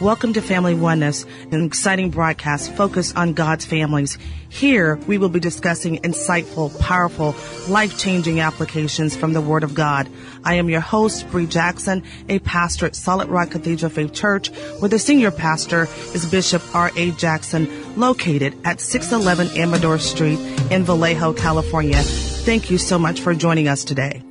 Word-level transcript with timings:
Welcome 0.00 0.32
to 0.34 0.40
Family 0.40 0.76
Oneness, 0.76 1.26
an 1.50 1.64
exciting 1.64 2.10
broadcast 2.10 2.72
focused 2.76 3.16
on 3.16 3.32
God's 3.32 3.66
families. 3.66 4.16
Here, 4.48 4.94
we 5.08 5.18
will 5.18 5.28
be 5.28 5.40
discussing 5.40 5.98
insightful, 6.02 6.78
powerful, 6.78 7.34
life-changing 7.68 8.38
applications 8.38 9.16
from 9.16 9.32
the 9.32 9.40
Word 9.40 9.64
of 9.64 9.74
God. 9.74 10.08
I 10.44 10.54
am 10.54 10.68
your 10.68 10.80
host, 10.80 11.28
Bree 11.32 11.46
Jackson, 11.46 12.04
a 12.28 12.38
pastor 12.38 12.86
at 12.86 12.94
Solid 12.94 13.26
Rock 13.26 13.50
Cathedral 13.50 13.90
Faith 13.90 14.12
Church, 14.12 14.50
where 14.78 14.88
the 14.88 15.00
senior 15.00 15.32
pastor 15.32 15.88
is 16.14 16.30
Bishop 16.30 16.62
R.A. 16.76 17.10
Jackson, 17.10 17.98
located 17.98 18.56
at 18.64 18.80
611 18.80 19.60
Amador 19.60 19.98
Street 19.98 20.38
in 20.70 20.84
Vallejo, 20.84 21.32
California. 21.32 21.98
Thank 21.98 22.70
you 22.70 22.78
so 22.78 23.00
much 23.00 23.20
for 23.20 23.34
joining 23.34 23.66
us 23.66 23.82
today. 23.82 24.22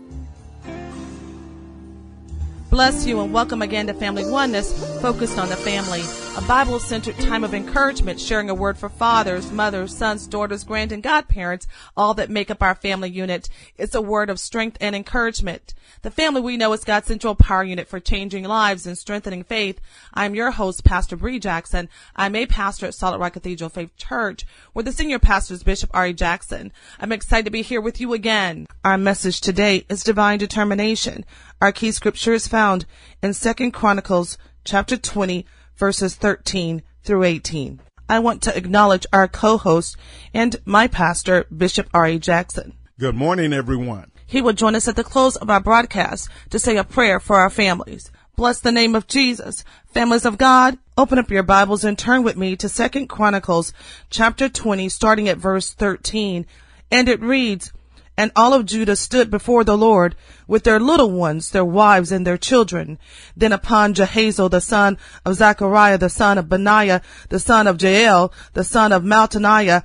Bless 2.77 3.08
you 3.08 3.20
and 3.22 3.34
welcome 3.34 3.63
again 3.63 3.88
to 3.88 3.94
Family 3.95 4.23
Oneness, 4.23 4.72
focused 5.02 5.40
on 5.40 5.49
the 5.49 5.55
family. 5.55 6.04
A 6.38 6.48
Bible 6.48 6.77
centered 6.77 7.17
time 7.17 7.44
of 7.44 7.55
encouragement, 7.55 8.20
sharing 8.20 8.52
a 8.52 8.53
word 8.53 8.78
for 8.78 8.88
fathers, 8.88 9.52
mothers, 9.52 9.97
sons, 9.97 10.28
daughters, 10.28 10.64
grand, 10.64 10.92
and 10.92 11.02
godparents, 11.02 11.66
all 11.97 12.14
that 12.14 12.30
make 12.30 12.52
up 12.52 12.61
our 12.61 12.75
family 12.75 13.09
unit. 13.09 13.50
It's 13.80 13.95
a 13.95 14.02
word 14.03 14.30
of 14.30 14.39
strength 14.39 14.78
and 14.80 14.95
encouragement. 14.95 15.73
The 16.03 16.11
family 16.11 16.39
we 16.39 16.56
know 16.56 16.72
is 16.73 16.84
God's 16.84 17.08
central 17.08 17.34
power 17.34 17.64
unit 17.64 17.88
for 17.88 18.00
changing 18.00 18.44
lives 18.44 18.86
and 18.86 18.95
strengthening 18.95 19.44
faith. 19.44 19.81
I'm 20.14 20.36
your 20.36 20.52
host, 20.52 20.84
Pastor 20.84 21.16
Bree 21.16 21.39
Jackson. 21.39 21.89
I'm 22.16 22.36
a 22.36 22.45
pastor 22.45 22.86
at 22.86 22.94
Solid 22.94 23.17
Rock 23.17 23.34
Cathedral 23.34 23.72
Faith 23.72 23.97
Church, 23.97 24.45
where 24.73 24.84
the 24.84 24.91
senior 24.91 25.17
pastor 25.17 25.56
is 25.56 25.64
Bishop 25.64 25.89
R.A. 25.95 26.14
Jackson. 26.14 26.72
I'm 27.00 27.12
excited 27.12 27.45
to 27.45 27.52
be 27.52 27.64
here 27.64 27.81
with 27.81 28.00
you 28.00 28.14
again. 28.14 28.67
Our 28.86 29.00
message 29.00 29.41
today 29.41 29.84
is 29.89 30.03
divine 30.03 30.38
determination. 30.38 31.25
Our 31.59 31.72
key 31.72 31.91
scripture 31.91 32.33
is 32.33 32.47
found 32.47 32.86
in 33.23 33.33
2 33.33 33.72
Chronicles 33.72 34.38
chapter 34.63 34.95
20 34.95 35.44
verses 35.75 36.13
13 36.13 36.83
through 37.03 37.23
18. 37.23 37.81
I 38.08 38.19
want 38.19 38.44
to 38.44 38.55
acknowledge 38.55 39.08
our 39.11 39.27
co-host 39.27 39.97
and 40.35 40.55
my 40.66 40.88
pastor, 40.88 41.45
Bishop 41.45 41.89
R.A. 41.95 42.19
Jackson. 42.19 42.73
Good 43.00 43.16
morning, 43.16 43.53
everyone. 43.53 44.11
He 44.28 44.39
will 44.39 44.53
join 44.53 44.75
us 44.75 44.88
at 44.88 44.95
the 44.95 45.03
close 45.03 45.35
of 45.35 45.50
our 45.50 45.59
broadcast 45.59 46.30
to 46.52 46.59
say 46.59 46.78
a 46.78 46.83
prayer 46.83 47.19
for 47.19 47.38
our 47.38 47.50
families. 47.50 48.11
Bless 48.35 48.59
the 48.59 48.72
name 48.72 48.94
of 48.94 49.08
Jesus. 49.08 49.63
Families 49.88 50.25
of 50.25 50.38
God, 50.38 50.78
open 50.95 51.17
up 51.17 51.31
your 51.31 51.41
Bibles 51.41 51.83
and 51.83 51.97
turn 51.97 52.22
with 52.22 52.38
me 52.38 52.55
to 52.58 52.69
Second 52.69 53.08
Chronicles 53.08 53.73
chapter 54.11 54.47
20, 54.47 54.89
starting 54.89 55.28
at 55.28 55.38
verse 55.38 55.73
13. 55.73 56.45
And 56.91 57.09
it 57.09 57.19
reads, 57.19 57.73
and 58.18 58.32
all 58.36 58.54
of 58.54 58.66
Judah 58.66 58.96
stood 58.96 59.30
before 59.30 59.64
the 59.64 59.78
Lord 59.78 60.16
with 60.48 60.64
their 60.64 60.80
little 60.80 61.12
ones, 61.12 61.52
their 61.52 61.64
wives 61.64 62.12
and 62.12 62.26
their 62.26 62.38
children. 62.38 62.98
Then 63.36 63.54
upon 63.54 63.94
Jahaziel, 63.94 64.50
the 64.50 64.59
son 64.59 64.98
of 65.24 65.36
Zechariah, 65.36 66.00
the 66.00 66.09
son 66.09 66.40
of 66.40 66.50
Benaiah, 66.50 67.02
the 67.30 67.40
son 67.40 67.68
of 67.68 67.82
Jael, 67.82 68.34
the 68.54 68.64
son 68.64 68.92
of 68.92 69.04
Mattaniah, 69.04 69.84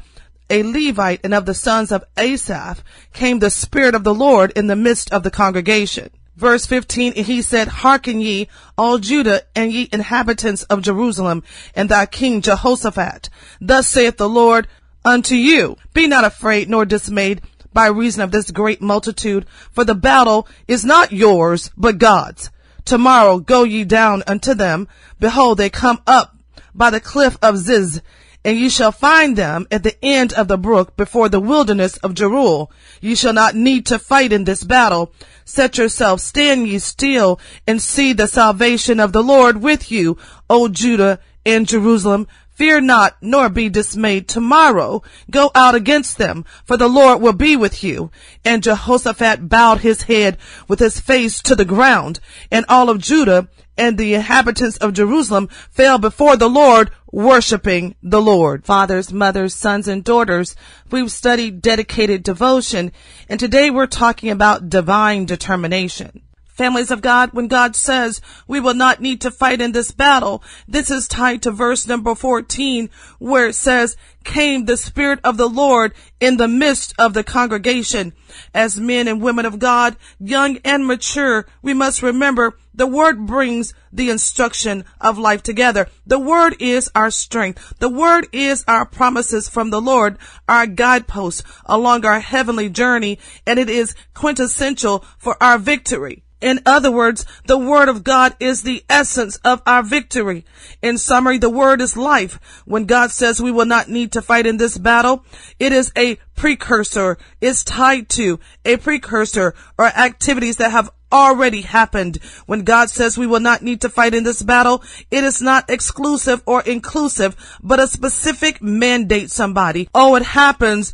a 0.49 0.63
Levite, 0.63 1.21
and 1.23 1.35
of 1.35 1.47
the 1.47 1.55
sons 1.55 1.93
of 1.93 2.05
Asaph, 2.17 2.83
came 3.13 3.39
the 3.39 3.51
Spirit 3.51 3.95
of 3.95 4.05
the 4.05 4.15
Lord 4.15 4.51
in 4.53 4.67
the 4.67 4.77
midst 4.77 5.13
of 5.13 5.23
the 5.23 5.31
congregation. 5.31 6.11
Verse 6.37 6.65
15, 6.67 7.13
he 7.13 7.43
said, 7.43 7.69
Hearken 7.69 8.21
ye, 8.21 8.49
all 8.79 8.99
Judah, 8.99 9.43
and 9.55 9.71
ye 9.71 9.89
inhabitants 9.93 10.63
of 10.65 10.83
Jerusalem, 10.83 11.43
and 11.75 11.89
thy 11.89 12.07
king 12.07 12.41
Jehoshaphat. 12.41 13.29
Thus 13.61 13.87
saith 13.87 14.17
the 14.17 14.29
Lord 14.29 14.67
unto 15.05 15.35
you, 15.35 15.77
Be 15.93 16.07
not 16.07 16.25
afraid 16.25 16.71
nor 16.71 16.85
dismayed, 16.85 17.43
by 17.73 17.87
reason 17.87 18.23
of 18.23 18.31
this 18.31 18.51
great 18.51 18.81
multitude, 18.81 19.47
for 19.71 19.85
the 19.85 19.95
battle 19.95 20.47
is 20.69 20.85
not 20.85 21.13
yours, 21.13 21.71
but 21.77 21.99
God's. 21.99 22.51
Tomorrow 22.85 23.39
go 23.39 23.63
ye 23.65 23.85
down 23.85 24.23
unto 24.27 24.55
them. 24.55 24.89
Behold, 25.21 25.59
they 25.59 25.71
come 25.71 26.01
up 26.07 26.37
by 26.75 26.91
the 26.91 27.01
cliff 27.01 27.39
of 27.43 27.59
Ziz, 27.59 28.03
and 28.45 28.59
ye 28.59 28.69
shall 28.69 28.91
find 28.91 29.37
them 29.37 29.67
at 29.71 29.85
the 29.85 29.97
end 30.05 30.33
of 30.33 30.49
the 30.49 30.59
brook 30.59 30.97
before 30.97 31.29
the 31.29 31.41
wilderness 31.41 31.97
of 31.99 32.15
Jeruel. 32.15 32.71
Ye 33.01 33.15
shall 33.15 33.33
not 33.33 33.55
need 33.55 33.87
to 33.87 33.99
fight 33.99 34.33
in 34.33 34.45
this 34.45 34.65
battle. 34.65 35.13
Set 35.45 35.79
yourselves, 35.79 36.25
stand 36.25 36.67
ye 36.67 36.79
still, 36.79 37.39
and 37.67 37.81
see 37.81 38.13
the 38.13 38.27
salvation 38.27 38.99
of 38.99 39.13
the 39.13 39.23
Lord 39.23 39.63
with 39.63 39.93
you, 39.93 40.19
O 40.51 40.69
Judah 40.69 41.21
and 41.47 41.69
Jerusalem. 41.69 42.27
Fear 42.55 42.83
not, 42.83 43.17
nor 43.21 43.49
be 43.49 43.69
dismayed. 43.69 44.29
Tomorrow 44.29 45.03
go 45.31 45.51
out 45.55 45.75
against 45.75 46.19
them, 46.19 46.45
for 46.65 46.77
the 46.77 46.89
Lord 46.89 47.23
will 47.23 47.33
be 47.33 47.57
with 47.57 47.83
you. 47.83 48.11
And 48.45 48.63
Jehoshaphat 48.63 49.49
bowed 49.49 49.81
his 49.81 50.03
head 50.03 50.37
with 50.69 50.79
his 50.79 51.01
face 51.01 51.41
to 51.43 51.55
the 51.55 51.65
ground, 51.65 52.21
and 52.51 52.67
all 52.69 52.91
of 52.91 52.99
Judah 52.99 53.49
and 53.77 53.97
the 53.97 54.15
inhabitants 54.15 54.77
of 54.77 54.93
Jerusalem 54.93 55.49
fell 55.71 55.99
before 55.99 56.37
the 56.37 56.51
Lord, 56.51 56.91
worshiping 57.11 57.95
the 58.03 58.21
Lord. 58.21 58.65
Fathers, 58.65 59.13
mothers, 59.13 59.55
sons, 59.55 59.89
and 59.89 60.05
daughters, 60.05 60.55
we've 60.91 61.11
studied 61.11 61.63
dedicated 61.63 62.23
devotion, 62.23 62.93
and 63.29 63.41
today 63.41 63.71
we're 63.71 63.87
talking 63.87 64.31
about 64.31 64.69
divine 64.69 65.25
determination. 65.25 66.23
Families 66.53 66.91
of 66.91 67.01
God, 67.01 67.31
when 67.33 67.49
God 67.49 67.75
says 67.75 68.21
we 68.47 68.61
will 68.61 68.75
not 68.75 69.01
need 69.01 69.23
to 69.23 69.31
fight 69.31 69.61
in 69.61 69.73
this 69.73 69.91
battle, 69.91 70.43
this 70.69 70.91
is 70.91 71.09
tied 71.09 71.43
to 71.43 71.51
verse 71.51 71.87
number 71.87 72.15
14 72.15 72.91
where 73.19 73.49
it 73.49 73.55
says, 73.55 73.97
came 74.23 74.65
the 74.65 74.77
Spirit 74.77 75.19
of 75.25 75.37
the 75.37 75.49
Lord 75.49 75.95
in 76.21 76.37
the 76.37 76.49
midst 76.49 76.95
of 76.99 77.15
the 77.15 77.25
congregation. 77.25 78.13
As 78.55 78.79
men 78.79 79.09
and 79.09 79.21
women 79.21 79.47
of 79.47 79.59
God, 79.59 79.97
young 80.21 80.59
and 80.65 80.87
mature, 80.87 81.47
we 81.63 81.75
must 81.75 82.03
remember 82.03 82.57
the 82.75 82.87
word 82.87 83.27
brings 83.27 83.75
the 83.93 84.11
instruction 84.11 84.85
of 85.01 85.19
life 85.19 85.43
together. 85.43 85.89
The 86.07 86.19
word 86.19 86.57
is 86.59 86.91
our 86.95 87.11
strength. 87.11 87.75
The 87.79 87.89
word 87.89 88.29
is 88.33 88.65
our 88.67 88.87
promises 88.87 89.49
from 89.49 89.71
the 89.71 89.81
Lord, 89.81 90.19
our 90.49 90.67
guideposts 90.67 91.43
along 91.67 92.07
our 92.07 92.21
heavenly 92.21 92.71
journey, 92.71 93.19
and 93.47 93.59
it 93.59 93.69
is 93.69 93.95
quintessential 94.15 95.05
for 95.19 95.43
our 95.43 95.59
victory. 95.59 96.23
In 96.43 96.61
other 96.67 96.91
words, 96.91 97.25
the 97.47 97.57
word 97.57 97.89
of 97.89 98.03
God 98.03 98.35
is 98.41 98.63
the 98.63 98.85
essence 98.91 99.37
of 99.45 99.63
our 99.65 99.83
victory. 99.83 100.45
In 100.83 100.99
summary, 100.99 101.39
the 101.39 101.49
word 101.49 101.81
is 101.81 101.97
life. 101.97 102.41
When 102.67 102.85
God 102.85 103.13
says 103.13 103.41
we 103.41 103.53
will 103.53 103.65
not 103.65 103.89
need 103.89 104.13
to 104.13 104.23
fight 104.23 104.45
in 104.45 104.57
this 104.57 104.77
battle, 104.77 105.25
it 105.61 105.73
is 105.73 105.93
a 105.97 106.17
precursor, 106.35 107.17
It's 107.41 107.63
tied 107.63 108.09
to 108.11 108.41
a 108.65 108.77
precursor 108.77 109.55
or 109.79 109.87
activities 109.87 110.57
that 110.57 110.73
have 110.73 110.91
already 111.13 111.61
happened. 111.61 112.17
When 112.47 112.65
God 112.65 112.91
says 112.91 113.17
we 113.17 113.27
will 113.27 113.41
not 113.41 113.63
need 113.63 113.83
to 113.83 113.89
fight 113.89 114.15
in 114.15 114.25
this 114.25 114.43
battle, 114.43 114.83
it 115.11 115.23
is 115.23 115.41
not 115.41 115.71
exclusive 115.71 116.43
or 116.47 116.63
inclusive, 116.63 117.37
but 117.63 117.79
a 117.79 117.87
specific 117.87 118.61
mandate 118.61 119.31
somebody. 119.31 119.89
Oh, 119.95 120.17
it 120.17 120.25
happens 120.25 120.93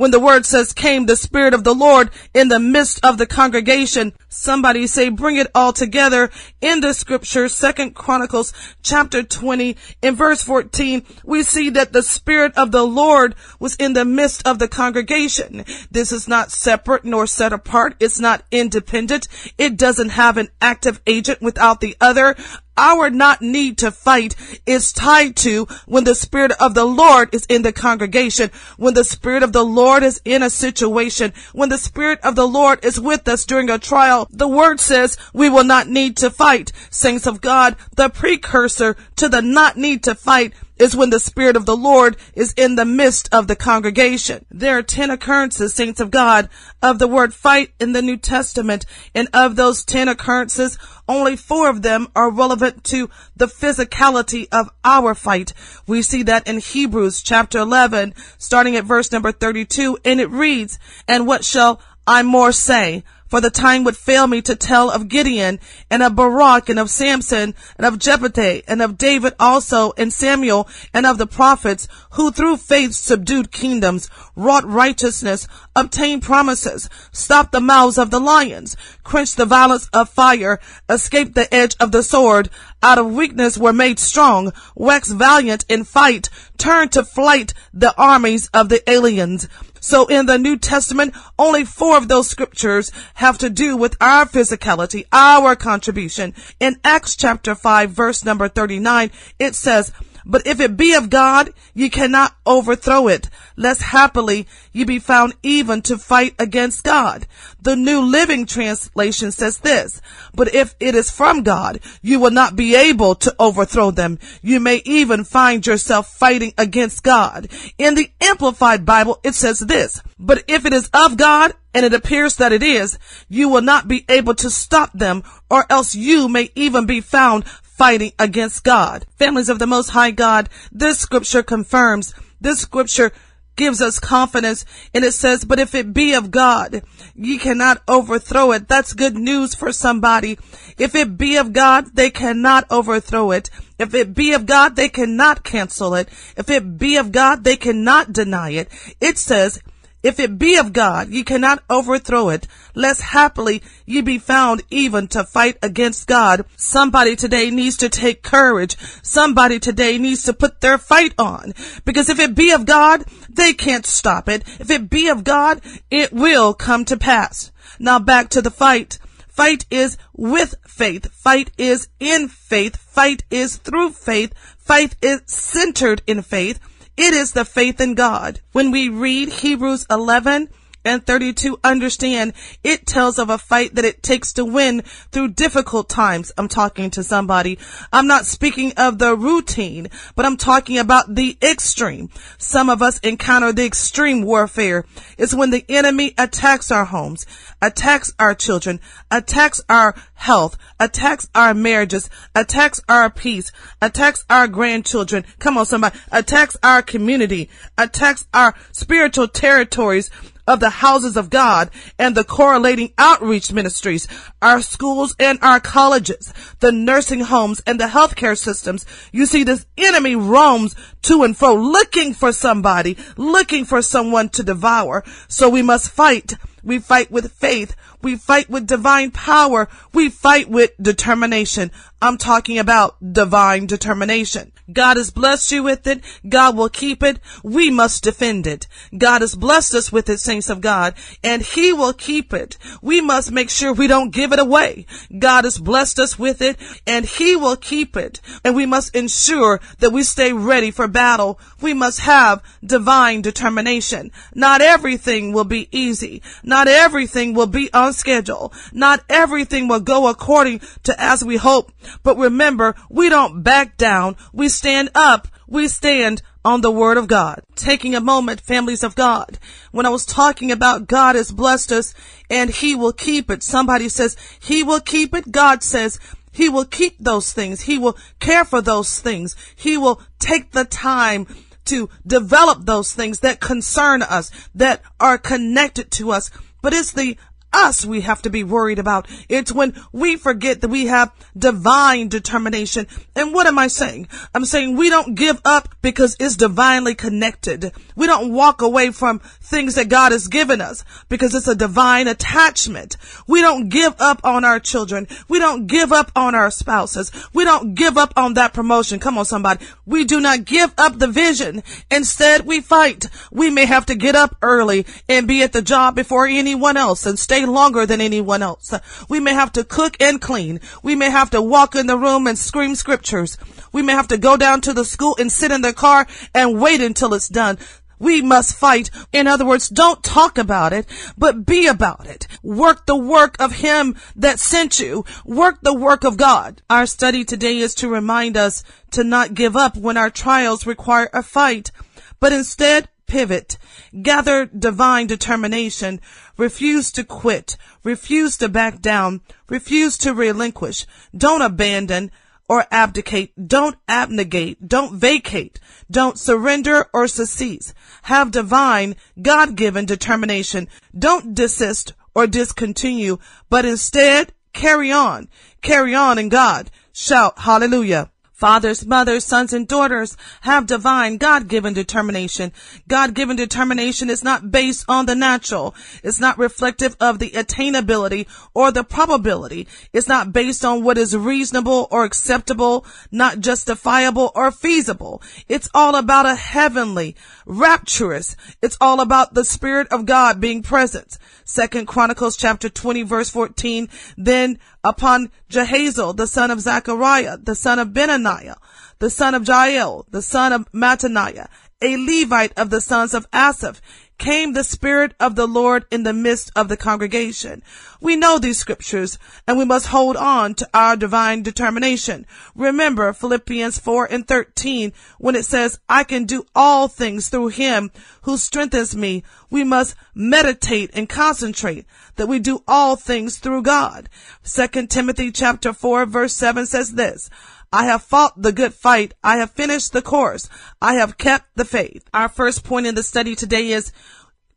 when 0.00 0.12
the 0.12 0.18
word 0.18 0.46
says 0.46 0.72
came 0.72 1.04
the 1.04 1.14
spirit 1.14 1.52
of 1.52 1.62
the 1.62 1.74
Lord 1.74 2.08
in 2.32 2.48
the 2.48 2.58
midst 2.58 3.04
of 3.04 3.18
the 3.18 3.26
congregation. 3.26 4.14
Somebody 4.30 4.86
say 4.86 5.10
bring 5.10 5.36
it 5.36 5.48
all 5.54 5.74
together 5.74 6.30
in 6.62 6.80
the 6.80 6.94
scripture, 6.94 7.50
second 7.50 7.94
Chronicles 7.94 8.54
chapter 8.82 9.22
20 9.22 9.76
in 10.00 10.16
verse 10.16 10.42
14. 10.42 11.04
We 11.22 11.42
see 11.42 11.68
that 11.68 11.92
the 11.92 12.02
spirit 12.02 12.56
of 12.56 12.72
the 12.72 12.86
Lord 12.86 13.34
was 13.58 13.76
in 13.76 13.92
the 13.92 14.06
midst 14.06 14.48
of 14.48 14.58
the 14.58 14.68
congregation. 14.68 15.66
This 15.90 16.12
is 16.12 16.26
not 16.26 16.50
separate 16.50 17.04
nor 17.04 17.26
set 17.26 17.52
apart. 17.52 17.94
It's 18.00 18.18
not 18.18 18.42
independent. 18.50 19.28
It 19.58 19.76
doesn't 19.76 20.10
have 20.10 20.38
an 20.38 20.48
active 20.62 21.02
agent 21.06 21.42
without 21.42 21.82
the 21.82 21.94
other 22.00 22.36
our 22.76 23.10
not 23.10 23.42
need 23.42 23.78
to 23.78 23.90
fight 23.90 24.34
is 24.66 24.92
tied 24.92 25.36
to 25.36 25.66
when 25.86 26.04
the 26.04 26.14
Spirit 26.14 26.52
of 26.60 26.74
the 26.74 26.84
Lord 26.84 27.34
is 27.34 27.46
in 27.46 27.62
the 27.62 27.72
congregation, 27.72 28.50
when 28.76 28.94
the 28.94 29.04
Spirit 29.04 29.42
of 29.42 29.52
the 29.52 29.64
Lord 29.64 30.02
is 30.02 30.20
in 30.24 30.42
a 30.42 30.50
situation, 30.50 31.32
when 31.52 31.68
the 31.68 31.78
Spirit 31.78 32.20
of 32.22 32.36
the 32.36 32.48
Lord 32.48 32.84
is 32.84 33.00
with 33.00 33.28
us 33.28 33.44
during 33.44 33.70
a 33.70 33.78
trial. 33.78 34.28
The 34.30 34.48
word 34.48 34.80
says 34.80 35.16
we 35.32 35.48
will 35.48 35.64
not 35.64 35.88
need 35.88 36.16
to 36.18 36.30
fight. 36.30 36.72
Saints 36.90 37.26
of 37.26 37.40
God, 37.40 37.76
the 37.96 38.08
precursor 38.08 38.96
to 39.16 39.28
the 39.28 39.42
not 39.42 39.76
need 39.76 40.02
to 40.04 40.14
fight 40.14 40.54
is 40.80 40.96
when 40.96 41.10
the 41.10 41.20
Spirit 41.20 41.56
of 41.56 41.66
the 41.66 41.76
Lord 41.76 42.16
is 42.34 42.54
in 42.56 42.74
the 42.74 42.86
midst 42.86 43.28
of 43.32 43.46
the 43.46 43.54
congregation. 43.54 44.46
There 44.50 44.78
are 44.78 44.82
10 44.82 45.10
occurrences, 45.10 45.74
saints 45.74 46.00
of 46.00 46.10
God, 46.10 46.48
of 46.82 46.98
the 46.98 47.06
word 47.06 47.34
fight 47.34 47.72
in 47.78 47.92
the 47.92 48.02
New 48.02 48.16
Testament. 48.16 48.86
And 49.14 49.28
of 49.34 49.56
those 49.56 49.84
10 49.84 50.08
occurrences, 50.08 50.78
only 51.06 51.36
four 51.36 51.68
of 51.68 51.82
them 51.82 52.08
are 52.16 52.30
relevant 52.30 52.82
to 52.84 53.10
the 53.36 53.46
physicality 53.46 54.48
of 54.50 54.70
our 54.82 55.14
fight. 55.14 55.52
We 55.86 56.00
see 56.00 56.22
that 56.24 56.48
in 56.48 56.58
Hebrews 56.58 57.22
chapter 57.22 57.58
11, 57.58 58.14
starting 58.38 58.74
at 58.76 58.84
verse 58.84 59.12
number 59.12 59.32
32, 59.32 59.98
and 60.04 60.18
it 60.18 60.30
reads, 60.30 60.78
And 61.06 61.26
what 61.26 61.44
shall 61.44 61.80
I 62.06 62.22
more 62.22 62.52
say? 62.52 63.04
For 63.30 63.40
the 63.40 63.48
time 63.48 63.84
would 63.84 63.96
fail 63.96 64.26
me 64.26 64.42
to 64.42 64.56
tell 64.56 64.90
of 64.90 65.06
Gideon 65.06 65.60
and 65.88 66.02
of 66.02 66.16
Barak 66.16 66.68
and 66.68 66.80
of 66.80 66.90
Samson 66.90 67.54
and 67.76 67.86
of 67.86 68.00
Jephthah 68.00 68.68
and 68.68 68.82
of 68.82 68.98
David 68.98 69.34
also 69.38 69.92
and 69.96 70.12
Samuel 70.12 70.68
and 70.92 71.06
of 71.06 71.16
the 71.16 71.28
prophets 71.28 71.86
who 72.14 72.32
through 72.32 72.56
faith 72.56 72.92
subdued 72.92 73.52
kingdoms, 73.52 74.10
wrought 74.34 74.68
righteousness, 74.68 75.46
obtained 75.76 76.24
promises, 76.24 76.90
stopped 77.12 77.52
the 77.52 77.60
mouths 77.60 77.98
of 77.98 78.10
the 78.10 78.18
lions, 78.18 78.76
quenched 79.04 79.36
the 79.36 79.46
violence 79.46 79.88
of 79.92 80.08
fire, 80.08 80.58
escaped 80.88 81.36
the 81.36 81.52
edge 81.54 81.76
of 81.78 81.92
the 81.92 82.02
sword, 82.02 82.50
out 82.82 82.98
of 82.98 83.12
weakness 83.12 83.56
were 83.56 83.72
made 83.72 84.00
strong, 84.00 84.52
waxed 84.74 85.12
valiant 85.12 85.64
in 85.68 85.84
fight, 85.84 86.30
turned 86.58 86.90
to 86.90 87.04
flight 87.04 87.54
the 87.72 87.94
armies 87.96 88.48
of 88.52 88.68
the 88.68 88.90
aliens. 88.90 89.46
So 89.80 90.06
in 90.06 90.26
the 90.26 90.38
New 90.38 90.56
Testament, 90.56 91.14
only 91.38 91.64
four 91.64 91.96
of 91.96 92.08
those 92.08 92.28
scriptures 92.28 92.92
have 93.14 93.38
to 93.38 93.50
do 93.50 93.76
with 93.76 93.96
our 94.00 94.26
physicality, 94.26 95.06
our 95.10 95.56
contribution. 95.56 96.34
In 96.60 96.78
Acts 96.84 97.16
chapter 97.16 97.54
5 97.54 97.90
verse 97.90 98.24
number 98.24 98.48
39, 98.48 99.10
it 99.38 99.54
says, 99.54 99.92
but 100.24 100.46
if 100.46 100.60
it 100.60 100.76
be 100.76 100.94
of 100.94 101.10
God, 101.10 101.50
ye 101.74 101.88
cannot 101.88 102.34
overthrow 102.46 103.08
it, 103.08 103.28
lest 103.56 103.82
happily 103.82 104.46
ye 104.72 104.84
be 104.84 104.98
found 104.98 105.34
even 105.42 105.82
to 105.82 105.98
fight 105.98 106.34
against 106.38 106.84
God. 106.84 107.26
The 107.60 107.76
New 107.76 108.00
Living 108.00 108.46
Translation 108.46 109.32
says 109.32 109.58
this, 109.58 110.00
but 110.34 110.54
if 110.54 110.74
it 110.80 110.94
is 110.94 111.10
from 111.10 111.42
God, 111.42 111.80
you 112.02 112.20
will 112.20 112.30
not 112.30 112.56
be 112.56 112.74
able 112.74 113.14
to 113.16 113.34
overthrow 113.38 113.90
them. 113.90 114.18
You 114.42 114.60
may 114.60 114.82
even 114.84 115.24
find 115.24 115.66
yourself 115.66 116.08
fighting 116.08 116.54
against 116.56 117.02
God. 117.02 117.48
In 117.78 117.94
the 117.94 118.10
Amplified 118.20 118.86
Bible, 118.86 119.20
it 119.22 119.34
says 119.34 119.58
this, 119.58 120.02
but 120.18 120.44
if 120.48 120.66
it 120.66 120.72
is 120.72 120.90
of 120.92 121.16
God, 121.16 121.54
and 121.72 121.86
it 121.86 121.94
appears 121.94 122.36
that 122.36 122.52
it 122.52 122.62
is, 122.62 122.98
you 123.28 123.48
will 123.48 123.62
not 123.62 123.86
be 123.86 124.04
able 124.08 124.34
to 124.34 124.50
stop 124.50 124.92
them, 124.92 125.22
or 125.48 125.64
else 125.70 125.94
you 125.94 126.28
may 126.28 126.50
even 126.54 126.86
be 126.86 127.00
found 127.00 127.44
fighting 127.80 128.12
against 128.18 128.62
God. 128.62 129.06
Families 129.16 129.48
of 129.48 129.58
the 129.58 129.66
Most 129.66 129.88
High 129.88 130.10
God, 130.10 130.50
this 130.70 130.98
scripture 130.98 131.42
confirms, 131.42 132.12
this 132.38 132.60
scripture 132.60 133.10
gives 133.56 133.80
us 133.80 133.98
confidence 133.98 134.66
and 134.92 135.02
it 135.02 135.12
says, 135.12 135.46
but 135.46 135.58
if 135.58 135.74
it 135.74 135.94
be 135.94 136.12
of 136.12 136.30
God, 136.30 136.82
ye 137.14 137.38
cannot 137.38 137.82
overthrow 137.88 138.52
it. 138.52 138.68
That's 138.68 138.92
good 138.92 139.14
news 139.14 139.54
for 139.54 139.72
somebody. 139.72 140.38
If 140.76 140.94
it 140.94 141.16
be 141.16 141.38
of 141.38 141.54
God, 141.54 141.94
they 141.94 142.10
cannot 142.10 142.66
overthrow 142.70 143.30
it. 143.30 143.48
If 143.78 143.94
it 143.94 144.12
be 144.12 144.34
of 144.34 144.44
God, 144.44 144.76
they 144.76 144.90
cannot 144.90 145.42
cancel 145.42 145.94
it. 145.94 146.10
If 146.36 146.50
it 146.50 146.76
be 146.76 146.98
of 146.98 147.12
God, 147.12 147.44
they 147.44 147.56
cannot 147.56 148.12
deny 148.12 148.50
it. 148.50 148.68
It 149.00 149.16
says, 149.16 149.62
if 150.02 150.18
it 150.18 150.38
be 150.38 150.56
of 150.56 150.72
God, 150.72 151.08
ye 151.08 151.22
cannot 151.22 151.62
overthrow 151.68 152.30
it, 152.30 152.46
lest 152.74 153.02
happily 153.02 153.62
ye 153.84 154.00
be 154.00 154.18
found 154.18 154.62
even 154.70 155.08
to 155.08 155.24
fight 155.24 155.58
against 155.62 156.06
God. 156.06 156.44
Somebody 156.56 157.16
today 157.16 157.50
needs 157.50 157.76
to 157.78 157.88
take 157.88 158.22
courage. 158.22 158.76
Somebody 159.02 159.58
today 159.58 159.98
needs 159.98 160.22
to 160.24 160.32
put 160.32 160.60
their 160.60 160.78
fight 160.78 161.14
on. 161.18 161.52
Because 161.84 162.08
if 162.08 162.18
it 162.18 162.34
be 162.34 162.52
of 162.52 162.64
God, 162.64 163.04
they 163.28 163.52
can't 163.52 163.86
stop 163.86 164.28
it. 164.28 164.42
If 164.58 164.70
it 164.70 164.88
be 164.88 165.08
of 165.08 165.24
God, 165.24 165.60
it 165.90 166.12
will 166.12 166.54
come 166.54 166.84
to 166.86 166.96
pass. 166.96 167.50
Now 167.78 167.98
back 167.98 168.30
to 168.30 168.42
the 168.42 168.50
fight. 168.50 168.98
Fight 169.28 169.64
is 169.70 169.96
with 170.14 170.54
faith. 170.66 171.10
Fight 171.12 171.50
is 171.56 171.88
in 171.98 172.28
faith. 172.28 172.76
Fight 172.76 173.24
is 173.30 173.56
through 173.56 173.90
faith. 173.92 174.34
Fight 174.58 174.96
is 175.00 175.22
centered 175.26 176.02
in 176.06 176.22
faith. 176.22 176.58
It 176.96 177.14
is 177.14 177.32
the 177.32 177.44
faith 177.44 177.80
in 177.80 177.94
God. 177.94 178.40
When 178.52 178.70
we 178.70 178.88
read 178.88 179.28
Hebrews 179.30 179.86
11, 179.90 180.48
and 180.84 181.04
32 181.04 181.58
understand 181.62 182.32
it 182.64 182.86
tells 182.86 183.18
of 183.18 183.30
a 183.30 183.38
fight 183.38 183.74
that 183.74 183.84
it 183.84 184.02
takes 184.02 184.32
to 184.34 184.44
win 184.44 184.82
through 185.12 185.28
difficult 185.28 185.88
times. 185.88 186.32
I'm 186.38 186.48
talking 186.48 186.90
to 186.90 187.02
somebody. 187.02 187.58
I'm 187.92 188.06
not 188.06 188.26
speaking 188.26 188.72
of 188.76 188.98
the 188.98 189.14
routine, 189.16 189.88
but 190.16 190.24
I'm 190.26 190.36
talking 190.36 190.78
about 190.78 191.14
the 191.14 191.36
extreme. 191.42 192.08
Some 192.38 192.70
of 192.70 192.82
us 192.82 192.98
encounter 193.00 193.52
the 193.52 193.66
extreme 193.66 194.22
warfare. 194.22 194.84
It's 195.18 195.34
when 195.34 195.50
the 195.50 195.64
enemy 195.68 196.14
attacks 196.16 196.70
our 196.70 196.84
homes, 196.84 197.26
attacks 197.60 198.12
our 198.18 198.34
children, 198.34 198.80
attacks 199.10 199.60
our 199.68 199.94
health, 200.14 200.56
attacks 200.78 201.28
our 201.34 201.54
marriages, 201.54 202.08
attacks 202.34 202.80
our 202.88 203.10
peace, 203.10 203.52
attacks 203.82 204.24
our 204.30 204.48
grandchildren. 204.48 205.24
Come 205.38 205.58
on, 205.58 205.66
somebody. 205.66 205.98
Attacks 206.10 206.56
our 206.62 206.82
community, 206.82 207.50
attacks 207.76 208.26
our 208.32 208.54
spiritual 208.72 209.28
territories 209.28 210.10
of 210.46 210.60
the 210.60 210.70
houses 210.70 211.16
of 211.16 211.30
God 211.30 211.70
and 211.98 212.14
the 212.14 212.24
correlating 212.24 212.92
outreach 212.98 213.52
ministries, 213.52 214.06
our 214.42 214.60
schools 214.62 215.14
and 215.18 215.38
our 215.42 215.60
colleges, 215.60 216.32
the 216.60 216.72
nursing 216.72 217.20
homes 217.20 217.62
and 217.66 217.78
the 217.78 217.84
healthcare 217.84 218.36
systems. 218.36 218.86
You 219.12 219.26
see, 219.26 219.44
this 219.44 219.66
enemy 219.76 220.16
roams 220.16 220.74
to 221.02 221.22
and 221.22 221.36
fro 221.36 221.54
looking 221.54 222.14
for 222.14 222.32
somebody, 222.32 222.96
looking 223.16 223.64
for 223.64 223.82
someone 223.82 224.28
to 224.30 224.42
devour. 224.42 225.04
So 225.28 225.48
we 225.48 225.62
must 225.62 225.90
fight. 225.90 226.34
We 226.62 226.78
fight 226.78 227.10
with 227.10 227.32
faith. 227.32 227.74
We 228.02 228.16
fight 228.16 228.48
with 228.48 228.66
divine 228.66 229.10
power. 229.10 229.68
We 229.92 230.08
fight 230.08 230.48
with 230.48 230.72
determination. 230.80 231.70
I'm 232.02 232.16
talking 232.16 232.58
about 232.58 232.96
divine 233.12 233.66
determination. 233.66 234.52
God 234.72 234.96
has 234.96 235.10
blessed 235.10 235.52
you 235.52 235.62
with 235.62 235.86
it. 235.86 236.02
God 236.26 236.56
will 236.56 236.70
keep 236.70 237.02
it. 237.02 237.18
We 237.42 237.70
must 237.70 238.04
defend 238.04 238.46
it. 238.46 238.66
God 238.96 239.20
has 239.20 239.34
blessed 239.34 239.74
us 239.74 239.92
with 239.92 240.08
it, 240.08 240.18
saints 240.18 240.48
of 240.48 240.62
God, 240.62 240.94
and 241.22 241.42
He 241.42 241.74
will 241.74 241.92
keep 241.92 242.32
it. 242.32 242.56
We 242.80 243.02
must 243.02 243.32
make 243.32 243.50
sure 243.50 243.74
we 243.74 243.86
don't 243.86 244.14
give 244.14 244.32
it 244.32 244.38
away. 244.38 244.86
God 245.18 245.44
has 245.44 245.58
blessed 245.58 245.98
us 245.98 246.18
with 246.18 246.40
it, 246.40 246.56
and 246.86 247.04
He 247.04 247.36
will 247.36 247.56
keep 247.56 247.98
it. 247.98 248.20
And 248.44 248.56
we 248.56 248.64
must 248.64 248.94
ensure 248.96 249.60
that 249.80 249.92
we 249.92 250.02
stay 250.02 250.32
ready 250.32 250.70
for 250.70 250.88
battle. 250.88 251.38
We 251.60 251.74
must 251.74 252.00
have 252.00 252.42
divine 252.64 253.20
determination. 253.20 254.10
Not 254.34 254.62
everything 254.62 255.32
will 255.32 255.44
be 255.44 255.68
easy. 255.70 256.22
Not 256.42 256.66
everything 256.66 257.34
will 257.34 257.46
be 257.46 257.68
on 257.90 257.94
schedule. 257.94 258.52
Not 258.72 259.04
everything 259.08 259.68
will 259.68 259.80
go 259.80 260.08
according 260.08 260.60
to 260.84 260.94
as 260.98 261.24
we 261.24 261.36
hope. 261.36 261.72
But 262.02 262.16
remember, 262.16 262.74
we 262.88 263.08
don't 263.08 263.42
back 263.42 263.76
down. 263.76 264.16
We 264.32 264.48
stand 264.48 264.90
up. 264.94 265.28
We 265.46 265.66
stand 265.66 266.22
on 266.44 266.60
the 266.60 266.70
word 266.70 266.96
of 266.96 267.08
God. 267.08 267.42
Taking 267.56 267.94
a 267.94 268.00
moment, 268.00 268.40
families 268.40 268.84
of 268.84 268.94
God. 268.94 269.38
When 269.72 269.86
I 269.86 269.90
was 269.90 270.06
talking 270.06 270.52
about 270.52 270.86
God 270.86 271.16
has 271.16 271.32
blessed 271.32 271.72
us 271.72 271.94
and 272.30 272.50
he 272.50 272.74
will 272.74 272.92
keep 272.92 273.30
it. 273.30 273.42
Somebody 273.42 273.88
says 273.88 274.16
he 274.40 274.62
will 274.62 274.80
keep 274.80 275.14
it. 275.14 275.32
God 275.32 275.62
says 275.62 275.98
he 276.32 276.48
will 276.48 276.64
keep 276.64 276.96
those 276.98 277.32
things. 277.32 277.62
He 277.62 277.76
will 277.78 277.98
care 278.20 278.44
for 278.44 278.62
those 278.62 279.00
things. 279.00 279.34
He 279.56 279.76
will 279.76 280.00
take 280.20 280.52
the 280.52 280.64
time 280.64 281.26
to 281.66 281.90
develop 282.06 282.64
those 282.64 282.92
things 282.92 283.20
that 283.20 283.40
concern 283.40 284.02
us, 284.02 284.30
that 284.54 284.82
are 284.98 285.18
connected 285.18 285.90
to 285.90 286.12
us. 286.12 286.30
But 286.62 286.74
it's 286.74 286.92
the 286.92 287.16
us 287.52 287.84
we 287.84 288.02
have 288.02 288.22
to 288.22 288.30
be 288.30 288.44
worried 288.44 288.78
about. 288.78 289.08
It's 289.28 289.52
when 289.52 289.74
we 289.92 290.16
forget 290.16 290.60
that 290.60 290.68
we 290.68 290.86
have 290.86 291.12
divine 291.36 292.08
determination. 292.08 292.86
And 293.14 293.32
what 293.32 293.46
am 293.46 293.58
I 293.58 293.68
saying? 293.68 294.08
I'm 294.34 294.44
saying 294.44 294.76
we 294.76 294.90
don't 294.90 295.14
give 295.14 295.40
up 295.44 295.74
because 295.82 296.16
it's 296.20 296.36
divinely 296.36 296.94
connected. 296.94 297.72
We 297.96 298.06
don't 298.06 298.32
walk 298.32 298.62
away 298.62 298.90
from 298.90 299.18
things 299.18 299.74
that 299.74 299.88
God 299.88 300.12
has 300.12 300.28
given 300.28 300.60
us 300.60 300.84
because 301.08 301.34
it's 301.34 301.48
a 301.48 301.54
divine 301.54 302.08
attachment. 302.08 302.96
We 303.26 303.40
don't 303.40 303.68
give 303.68 303.94
up 304.00 304.20
on 304.24 304.44
our 304.44 304.60
children. 304.60 305.06
We 305.28 305.38
don't 305.38 305.66
give 305.66 305.92
up 305.92 306.12
on 306.16 306.34
our 306.34 306.50
spouses. 306.50 307.12
We 307.32 307.44
don't 307.44 307.74
give 307.74 307.98
up 307.98 308.12
on 308.16 308.34
that 308.34 308.54
promotion. 308.54 309.00
Come 309.00 309.18
on, 309.18 309.24
somebody. 309.24 309.64
We 309.86 310.04
do 310.04 310.20
not 310.20 310.44
give 310.44 310.72
up 310.78 310.98
the 310.98 311.08
vision. 311.08 311.62
Instead, 311.90 312.46
we 312.46 312.60
fight. 312.60 313.06
We 313.30 313.50
may 313.50 313.66
have 313.66 313.86
to 313.86 313.94
get 313.94 314.14
up 314.14 314.36
early 314.42 314.86
and 315.08 315.28
be 315.28 315.42
at 315.42 315.52
the 315.52 315.62
job 315.62 315.94
before 315.94 316.26
anyone 316.26 316.76
else 316.76 317.06
and 317.06 317.18
stay 317.18 317.39
longer 317.46 317.86
than 317.86 318.00
anyone 318.00 318.42
else. 318.42 318.72
We 319.08 319.20
may 319.20 319.34
have 319.34 319.52
to 319.52 319.64
cook 319.64 319.96
and 320.00 320.20
clean. 320.20 320.60
We 320.82 320.94
may 320.94 321.10
have 321.10 321.30
to 321.30 321.42
walk 321.42 321.74
in 321.74 321.86
the 321.86 321.98
room 321.98 322.26
and 322.26 322.38
scream 322.38 322.74
scriptures. 322.74 323.38
We 323.72 323.82
may 323.82 323.92
have 323.92 324.08
to 324.08 324.18
go 324.18 324.36
down 324.36 324.60
to 324.62 324.72
the 324.72 324.84
school 324.84 325.16
and 325.18 325.30
sit 325.30 325.50
in 325.50 325.62
the 325.62 325.72
car 325.72 326.06
and 326.34 326.60
wait 326.60 326.80
until 326.80 327.14
it's 327.14 327.28
done. 327.28 327.58
we 328.00 328.22
must 328.22 328.56
fight. 328.56 328.90
In 329.12 329.28
other 329.28 329.44
words, 329.44 329.68
don't 329.68 330.02
talk 330.02 330.38
about 330.38 330.72
it, 330.72 330.86
but 331.16 331.46
be 331.46 331.68
about 331.68 332.06
it. 332.06 332.26
Work 332.42 332.86
the 332.86 332.96
work 332.96 333.36
of 333.38 333.52
Him 333.52 333.94
that 334.16 334.40
sent 334.40 334.80
you. 334.80 335.04
Work 335.24 335.60
the 335.62 335.74
work 335.74 336.02
of 336.02 336.16
God. 336.16 336.62
Our 336.68 336.86
study 336.86 337.24
today 337.24 337.58
is 337.58 337.74
to 337.76 337.88
remind 337.88 338.36
us 338.36 338.64
to 338.92 339.04
not 339.04 339.34
give 339.34 339.54
up 339.54 339.76
when 339.76 339.96
our 339.96 340.10
trials 340.10 340.66
require 340.66 341.10
a 341.12 341.22
fight, 341.22 341.70
but 342.18 342.32
instead 342.32 342.88
pivot, 343.06 343.58
gather 344.02 344.46
divine 344.46 345.06
determination, 345.06 346.00
refuse 346.40 346.90
to 346.92 347.04
quit, 347.04 347.56
refuse 347.84 348.36
to 348.38 348.48
back 348.48 348.80
down, 348.80 349.20
refuse 349.48 349.98
to 349.98 350.14
relinquish, 350.14 350.86
don't 351.16 351.42
abandon, 351.42 352.10
or 352.48 352.66
abdicate. 352.72 353.32
Don't 353.46 353.76
abnegate. 353.86 354.66
Don't 354.66 354.92
vacate. 354.96 355.60
Don't 355.88 356.18
surrender 356.18 356.84
or 356.92 357.06
secede. 357.06 357.66
Have 358.02 358.32
divine, 358.32 358.96
God-given 359.22 359.84
determination. 359.86 360.66
Don't 360.98 361.32
desist 361.32 361.92
or 362.12 362.26
discontinue, 362.26 363.18
but 363.48 363.64
instead 363.64 364.32
carry 364.52 364.90
on. 364.90 365.28
Carry 365.62 365.94
on 365.94 366.18
in 366.18 366.28
God. 366.28 366.72
Shout 366.92 367.38
hallelujah. 367.38 368.10
Fathers, 368.40 368.86
mothers, 368.86 369.26
sons, 369.26 369.52
and 369.52 369.68
daughters 369.68 370.16
have 370.40 370.64
divine 370.64 371.18
God-given 371.18 371.74
determination. 371.74 372.52
God-given 372.88 373.36
determination 373.36 374.08
is 374.08 374.24
not 374.24 374.50
based 374.50 374.86
on 374.88 375.04
the 375.04 375.14
natural. 375.14 375.74
It's 376.02 376.18
not 376.18 376.38
reflective 376.38 376.96
of 376.98 377.18
the 377.18 377.32
attainability 377.32 378.26
or 378.54 378.72
the 378.72 378.82
probability. 378.82 379.68
It's 379.92 380.08
not 380.08 380.32
based 380.32 380.64
on 380.64 380.82
what 380.82 380.96
is 380.96 381.14
reasonable 381.14 381.86
or 381.90 382.04
acceptable, 382.04 382.86
not 383.12 383.40
justifiable 383.40 384.32
or 384.34 384.50
feasible. 384.50 385.20
It's 385.46 385.68
all 385.74 385.94
about 385.94 386.24
a 386.24 386.34
heavenly, 386.34 387.16
rapturous. 387.44 388.36
It's 388.62 388.78
all 388.80 389.00
about 389.00 389.34
the 389.34 389.44
Spirit 389.44 389.88
of 389.92 390.06
God 390.06 390.40
being 390.40 390.62
present. 390.62 391.18
Second 391.50 391.86
Chronicles 391.86 392.36
chapter 392.36 392.68
20 392.68 393.02
verse 393.02 393.28
14. 393.28 393.88
Then 394.16 394.60
upon 394.84 395.32
Jahaziel, 395.50 396.16
the 396.16 396.28
son 396.28 396.52
of 396.52 396.60
Zechariah, 396.60 397.38
the 397.38 397.56
son 397.56 397.80
of 397.80 397.88
Benaniah, 397.88 398.54
the 399.00 399.10
son 399.10 399.34
of 399.34 399.48
Jael, 399.48 400.06
the 400.10 400.22
son 400.22 400.52
of 400.52 400.70
Mattaniah, 400.70 401.48
a 401.82 401.96
Levite 401.96 402.52
of 402.56 402.70
the 402.70 402.80
sons 402.80 403.14
of 403.14 403.26
Asaph, 403.32 403.80
came 404.20 404.52
the 404.52 404.62
Spirit 404.62 405.14
of 405.18 405.34
the 405.34 405.48
Lord 405.48 405.86
in 405.90 406.04
the 406.04 406.12
midst 406.12 406.52
of 406.54 406.68
the 406.68 406.76
congregation. 406.76 407.62
We 408.00 408.16
know 408.16 408.38
these 408.38 408.58
scriptures 408.58 409.18
and 409.48 409.58
we 409.58 409.64
must 409.64 409.86
hold 409.86 410.16
on 410.16 410.54
to 410.56 410.68
our 410.74 410.94
divine 410.94 411.42
determination. 411.42 412.26
Remember 412.54 413.12
Philippians 413.14 413.78
4 413.78 414.12
and 414.12 414.28
13 414.28 414.92
when 415.18 415.34
it 415.34 415.46
says, 415.46 415.80
I 415.88 416.04
can 416.04 416.26
do 416.26 416.44
all 416.54 416.86
things 416.86 417.30
through 417.30 417.48
him 417.48 417.90
who 418.22 418.36
strengthens 418.36 418.94
me. 418.94 419.24
We 419.48 419.64
must 419.64 419.96
meditate 420.14 420.90
and 420.92 421.08
concentrate 421.08 421.86
that 422.16 422.28
we 422.28 422.38
do 422.38 422.62
all 422.68 422.96
things 422.96 423.38
through 423.38 423.62
God. 423.62 424.10
2 424.44 424.86
Timothy 424.86 425.32
chapter 425.32 425.72
4 425.72 426.04
verse 426.04 426.34
7 426.34 426.66
says 426.66 426.92
this, 426.92 427.30
I 427.72 427.84
have 427.84 428.02
fought 428.02 428.42
the 428.42 428.50
good 428.50 428.74
fight. 428.74 429.14
I 429.22 429.36
have 429.36 429.52
finished 429.52 429.92
the 429.92 430.02
course. 430.02 430.48
I 430.82 430.94
have 430.94 431.18
kept 431.18 431.54
the 431.54 431.64
faith. 431.64 432.08
Our 432.12 432.28
first 432.28 432.64
point 432.64 432.86
in 432.86 432.96
the 432.96 433.04
study 433.04 433.36
today 433.36 433.70
is 433.70 433.92